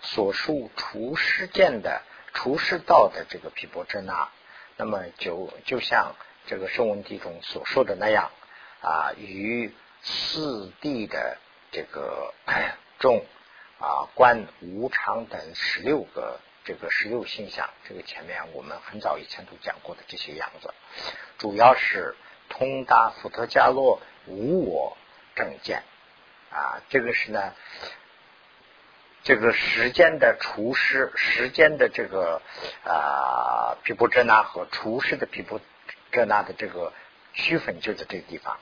[0.00, 2.02] 所述除世见的
[2.34, 4.28] 除世道的这个毗婆遮那，
[4.76, 8.30] 那么就就像这个圣文帝中所说的那样。
[8.82, 9.72] 啊，与
[10.02, 11.38] 四地的
[11.70, 12.34] 这个
[12.98, 13.24] 众
[13.78, 20.74] 啊观无常等十六个这个十六现象，这个前面我们很早以前都讲过的这些样子，
[21.38, 22.16] 主要是
[22.48, 24.96] 通达伏特加洛无我
[25.36, 25.84] 正见
[26.50, 27.54] 啊，这个是呢，
[29.22, 32.42] 这个时间的厨师，时间的这个
[32.84, 35.60] 啊毗婆遮那和厨师的毗婆
[36.10, 36.92] 遮那的这个
[37.32, 38.58] 区分就在这个地方。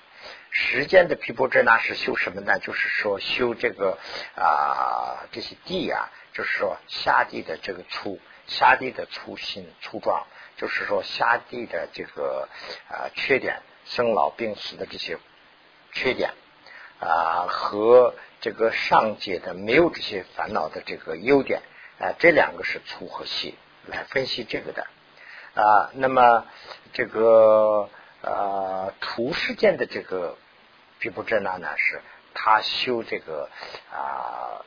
[0.53, 2.59] 时间的皮婆遮那是修什么呢？
[2.59, 3.99] 就是说修这个
[4.35, 10.27] 啊这些地啊，就是说下地的这个粗下地的粗心粗壮，
[10.57, 12.49] 就是说下地的这个
[12.89, 15.19] 啊缺点生老病死的这些
[15.93, 16.33] 缺点
[16.99, 21.63] 啊和这个上界的没有这些烦恼的这个优点
[22.01, 24.89] 啊，这两个是粗和细来分析这个的
[25.55, 25.91] 啊。
[25.95, 26.45] 那么
[26.93, 27.89] 这个。
[28.23, 30.37] 呃，除世间的这个
[30.99, 32.03] 毗婆遮那呢，是
[32.35, 33.49] 他修这个
[33.91, 34.61] 啊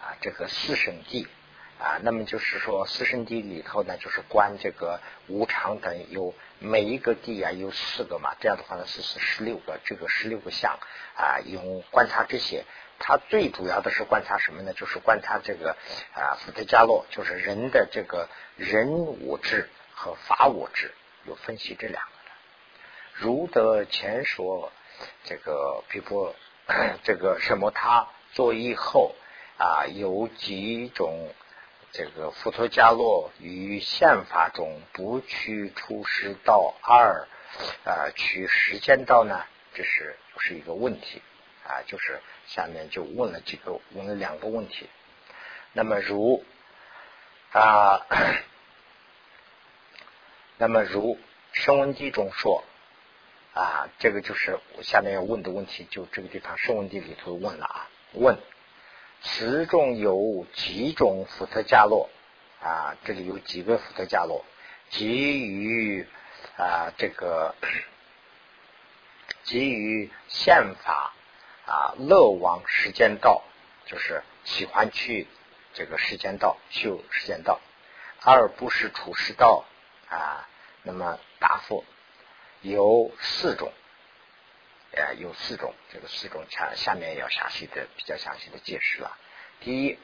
[0.00, 1.28] 啊这个四圣地
[1.78, 10.78] 啊，那么就是说四圣地里头呢，就是观这个无常等，有每一个地啊有四个嘛，这样的话呢是是十六个，这个十六个相
[11.16, 12.64] 啊，用观察这些，
[12.98, 14.72] 他最主要的是观察什么呢？
[14.72, 15.76] 就是观察这个
[16.14, 20.94] 啊伏特加洛，就是人的这个人我智和法我智。
[21.24, 22.30] 有分析这两个的，
[23.14, 24.72] 如得前说
[25.24, 26.34] 这个皮婆
[27.04, 29.14] 这个什么他作意后
[29.58, 31.32] 啊，有几种
[31.92, 37.26] 这个佛陀伽罗于宪法中不去出世道二
[37.84, 39.44] 啊去时间道呢？
[39.74, 41.22] 这是是一个问题
[41.64, 44.88] 啊，就是下面就问了几个问了两个问题。
[45.72, 46.44] 那么如
[47.52, 48.06] 啊，
[50.60, 51.14] 那么如
[51.52, 52.64] 《声闻地》中说
[53.54, 58.36] 啊，这个就是我下面要问的问题，就这个地方《声闻地》里头问了啊，问。
[59.22, 62.10] 此中有几种伏特加洛
[62.60, 62.96] 啊？
[63.04, 64.44] 这里有几个伏特加洛，
[64.90, 65.06] 基
[65.46, 66.06] 于
[66.56, 67.54] 啊这个
[69.44, 71.14] 基于宪法
[71.66, 73.44] 啊乐往时间道，
[73.86, 75.28] 就是喜欢去
[75.72, 77.60] 这个时间道修时间道，
[78.24, 79.64] 而不是处世道
[80.08, 80.48] 啊。
[80.82, 81.84] 那么答复
[82.62, 83.72] 有四种。
[84.90, 89.18] 呃，有四种，这个四种下下面要详细的、比较详细的解释了。
[89.60, 89.98] 第一，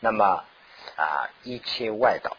[0.00, 0.44] 那么
[0.96, 2.36] 啊，一切外道，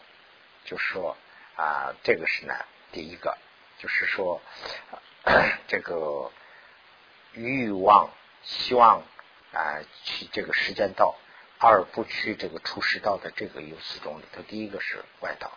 [0.66, 1.16] 就说
[1.56, 2.54] 啊，这个是呢，
[2.92, 3.38] 第一个
[3.78, 4.42] 就是说，
[5.66, 6.30] 这个
[7.32, 8.10] 欲望、
[8.42, 9.02] 希望
[9.54, 11.16] 啊，去这个时间到，
[11.58, 15.50] 而不去这个出世道的这个有四种里头，第一个是外道，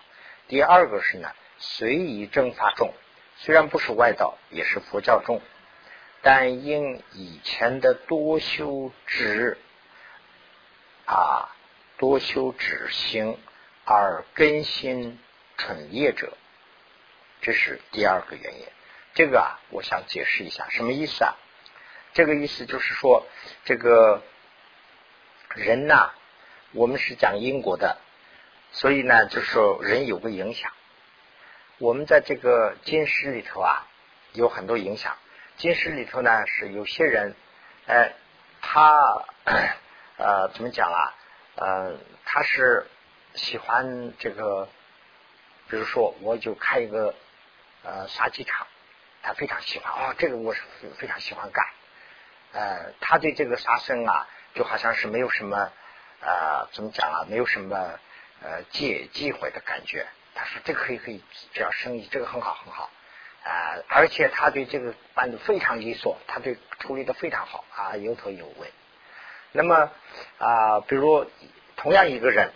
[0.48, 2.92] 第二个是呢，随意正法众，
[3.38, 5.42] 虽然不是外道，也是佛教众。
[6.24, 9.58] 但因以前的多修止
[11.06, 11.56] 啊，
[11.98, 13.40] 多修止行
[13.86, 15.20] 而更新
[15.58, 16.38] 纯业者，
[17.42, 18.68] 这是第二个原因。
[19.14, 21.36] 这个啊，我想解释一下，什么意思啊？
[22.14, 23.26] 这个意思就是说，
[23.66, 24.22] 这个
[25.56, 26.12] 人呐，
[26.74, 27.98] 我们是讲因果的，
[28.72, 30.72] 所以呢，就是说人有个影响。
[31.82, 33.88] 我们在这个金石里头啊，
[34.34, 35.18] 有很多影响。
[35.58, 37.34] 金石里头呢，是有些人，
[37.88, 38.14] 哎，
[38.62, 39.26] 他
[40.18, 41.16] 呃怎么讲啊？
[41.56, 42.86] 呃，他是
[43.34, 44.70] 喜欢这个，
[45.70, 47.16] 比如说，我就开一个
[47.82, 48.68] 呃杀鸡场，
[49.24, 50.62] 他非常喜欢哦，这个我是
[51.00, 51.66] 非常喜欢干。
[52.52, 55.72] 呃，他对这个杀生啊，就好像是没有什么
[56.20, 58.00] 呃怎么讲啊，没有什么
[58.44, 60.06] 呃忌忌讳的感觉。
[60.36, 61.24] 他说这个可以可以，
[61.54, 62.90] 只要生意这个很好很好。
[63.44, 68.72] 啊，而且他对这个办的非常利索，他对处理的非常好啊，有头有尾。
[69.52, 69.92] 那么
[70.38, 71.26] 啊，比如
[71.76, 72.52] 同样一个人，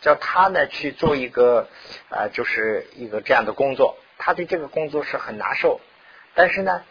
[0.00, 1.68] 叫他呢去做一个
[2.08, 5.82] 啊，就是一个这样的工作，他对这个工作是很拿手。
[6.34, 6.82] 但是呢，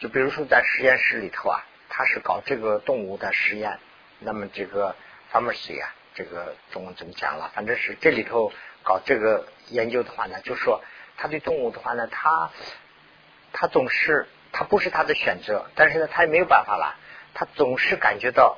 [0.00, 3.78] 就比如说在实验室里头啊，他是搞这个动物的实验，
[4.18, 4.96] 那么这个
[5.32, 7.52] pharmacy 啊，这个中文怎么讲了？
[7.54, 8.52] 反正是这里头
[8.82, 10.82] 搞这个研究的话呢，就说。
[11.22, 12.50] 他对动物的话呢，他
[13.52, 16.96] 他总是他不是他的选择，但是呢，他也没有办法了。
[17.34, 18.56] 他总是感觉到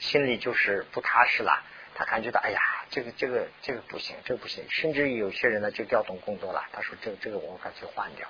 [0.00, 1.62] 心里就是不踏实了。
[1.94, 2.60] 他感觉到，哎呀，
[2.90, 4.62] 这个这个这个不行，这个不行。
[4.68, 6.62] 甚至于有些人呢，就调动工作了。
[6.72, 8.28] 他说，这个这个我干脆换掉。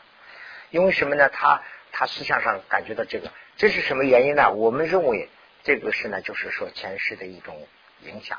[0.71, 1.29] 因为什么呢？
[1.31, 1.61] 他
[1.91, 4.53] 他思想上感觉到这个，这是什么原因呢？
[4.53, 5.29] 我们认为
[5.65, 7.67] 这个是呢，就是说前世的一种
[8.03, 8.39] 影响。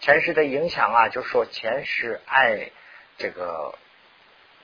[0.00, 2.70] 前世的影响啊，就是说前世爱
[3.16, 3.76] 这个。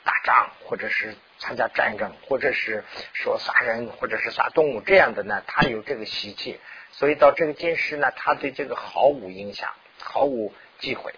[0.06, 5.42] 打仗，或者是参加战争，或者是说杀人，或者是杀动物这样的呢？
[5.46, 6.60] 他有这个习气，
[6.90, 11.14] 所以到这个今世呢，他对这个毫无影响，毫无忌讳。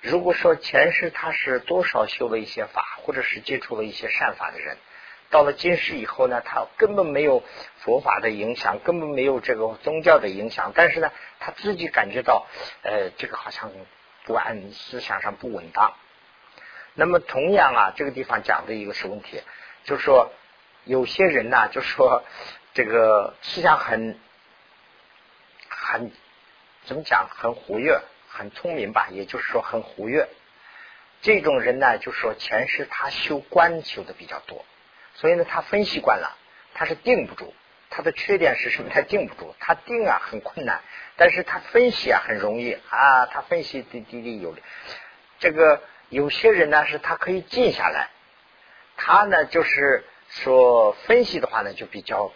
[0.00, 4.76] 如果说前世他是多少修了一些法，或者是接触了一些善法的人，
[5.30, 7.42] 到了今世以后呢，他根本没有
[7.78, 12.46] 佛法的影响，根本没有这个宗教的影响，但是呢，他自己感觉到，
[12.82, 13.70] 呃，这个好像
[14.24, 15.94] 不安，思想上不稳当。
[16.94, 19.40] 那么同样啊，这个地方讲的一个是问题，
[19.84, 20.32] 就是说
[20.84, 22.24] 有些人呢，就说
[22.74, 24.18] 这个思想很
[25.68, 26.10] 很
[26.84, 30.28] 怎么讲，很活跃，很聪明吧，也就是说很活跃。
[31.22, 34.64] 这种人呢，就说前世他修观修的比较多，
[35.20, 36.36] 所以呢，他分析惯了，
[36.74, 37.54] 他是定不住。
[37.90, 38.90] 他的缺点是什么？
[38.92, 40.80] 他定不住，他定啊很困难，
[41.16, 44.56] 但是他分析啊很容易啊，他分析的滴滴有
[45.38, 45.82] 这个。
[46.08, 48.10] 有些人呢，是他可以静下来，
[48.96, 52.32] 他呢就是说分析的话呢，就比较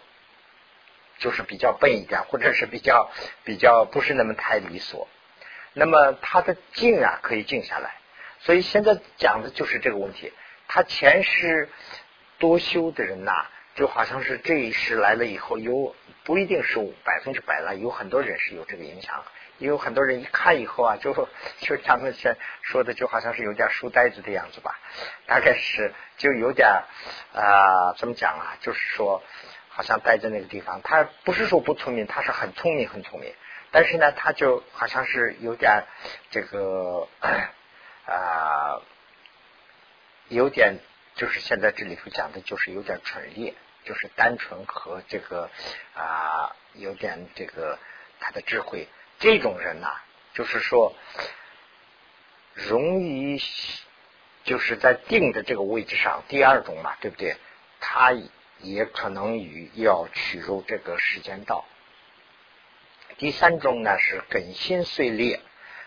[1.17, 3.11] 就是比较笨一点，或者是比较
[3.43, 5.09] 比较不是那么太利索。
[5.73, 7.95] 那么他的静啊，可以静下来。
[8.39, 10.31] 所以现在讲的就是这个问题。
[10.69, 11.67] 他前世
[12.47, 19.23] 多修的人呐，就好像是这一世来了以后，有不一定是百分之百了，有很多人是有这个影响。
[19.57, 21.11] 有很多人一看以后啊，就
[21.59, 24.77] 就他们先说的，就好像是有点书呆子的样子吧，
[25.25, 26.69] 大概是就有点
[27.33, 28.57] 啊，怎么讲啊？
[28.61, 29.23] 就是说，
[29.69, 33.33] 好像待在那个地方，他不是说不聪明，他是很聪明，很聪明，
[33.71, 35.85] 但是呢，他就好像是有点
[36.29, 37.07] 这个
[38.05, 38.81] 啊，
[40.27, 40.79] 有点
[41.15, 43.53] 就是现在这里头讲的就是有点纯烈，
[43.83, 45.49] 就是单纯和这个
[45.93, 47.79] 啊有点这个
[48.19, 48.87] 他的智慧，
[49.19, 50.01] 这种人呐，
[50.33, 50.93] 就是说
[52.53, 53.41] 容易
[54.43, 57.37] 就是在定的这个位置上，第二种嘛，对不对？
[57.79, 58.11] 他
[58.59, 61.65] 也可能与要取入这个时间道。
[63.17, 65.39] 第三种呢是根心碎裂，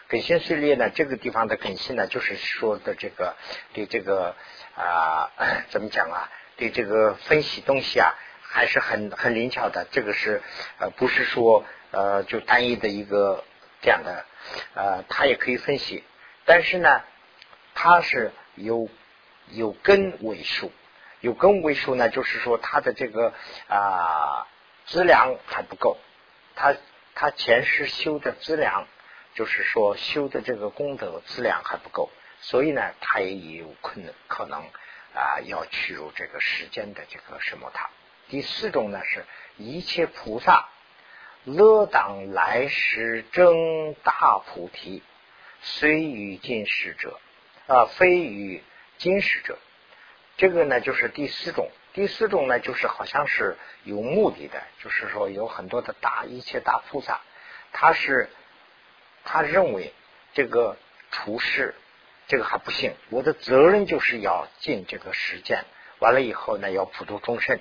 [0.09, 3.37] 根心碎裂呢，这个地方的根心呢，就是说的这个
[3.75, 4.35] 对这个
[4.75, 5.31] 啊
[5.69, 6.31] 怎么讲啊？
[6.57, 9.87] 对这个分析东西啊，还是很很灵巧的。
[9.91, 10.43] 这个是
[10.79, 13.45] 呃不是说呃就单一的一个
[13.83, 14.25] 这样的
[14.75, 16.03] 呃，它也可以分析，
[16.47, 17.03] 但是呢，
[17.75, 18.89] 它是有
[19.51, 20.73] 有根为数，
[21.21, 23.35] 有根为数呢，就是说它的这个
[23.69, 24.47] 啊
[24.87, 25.99] 资粮还不够，
[26.55, 26.75] 它。
[27.21, 28.87] 他前世修的资粮，
[29.39, 32.11] 就是说修的这个功德质量还不够，
[32.41, 34.59] 所以呢，他也有可能可能
[35.15, 37.89] 啊要去入这个时间的这个什么塔。
[38.29, 39.25] 第四种呢，是
[39.57, 40.69] 一切菩萨
[41.45, 45.05] 乐当来时争大菩提，
[45.63, 47.21] 虽与今世者
[47.69, 48.61] 啊，非与
[48.97, 49.57] 今世者。
[50.37, 51.71] 这个呢，就是第四种。
[51.93, 57.21] 第四种呢，就是好像是有目的的，就是说有很多的大一切大菩萨，
[57.73, 58.29] 他是
[59.31, 59.93] 他认为
[60.33, 60.79] 这个
[61.11, 61.75] 处事
[62.27, 65.67] 这个还不行，我的责任就是要尽这个实践，
[65.99, 67.61] 完了以后呢，要普度众生。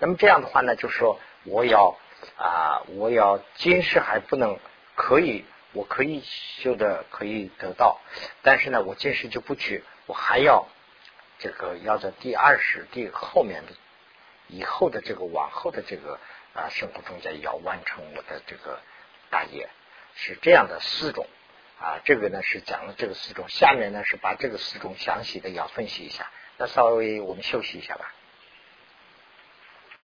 [0.00, 1.96] 那么这样的话呢，就是说我要
[2.36, 4.58] 啊，我要今世还不能
[4.96, 8.00] 可以，我可以修的可以得到，
[8.42, 10.66] 但是呢，我今世就不去，我还要。
[11.38, 13.72] 这个要在第二世、第后面的
[14.48, 16.18] 以后的这个往后的这个
[16.54, 18.80] 啊生活中间，要完成我的这个
[19.28, 19.68] 大业，
[20.16, 21.28] 是这样的四种
[21.78, 22.00] 啊。
[22.04, 26.28] 这个呢是讲了这个四种，下面呢是把这个四种详细的要分析一下。
[26.58, 28.12] 那稍微我们休息一下吧。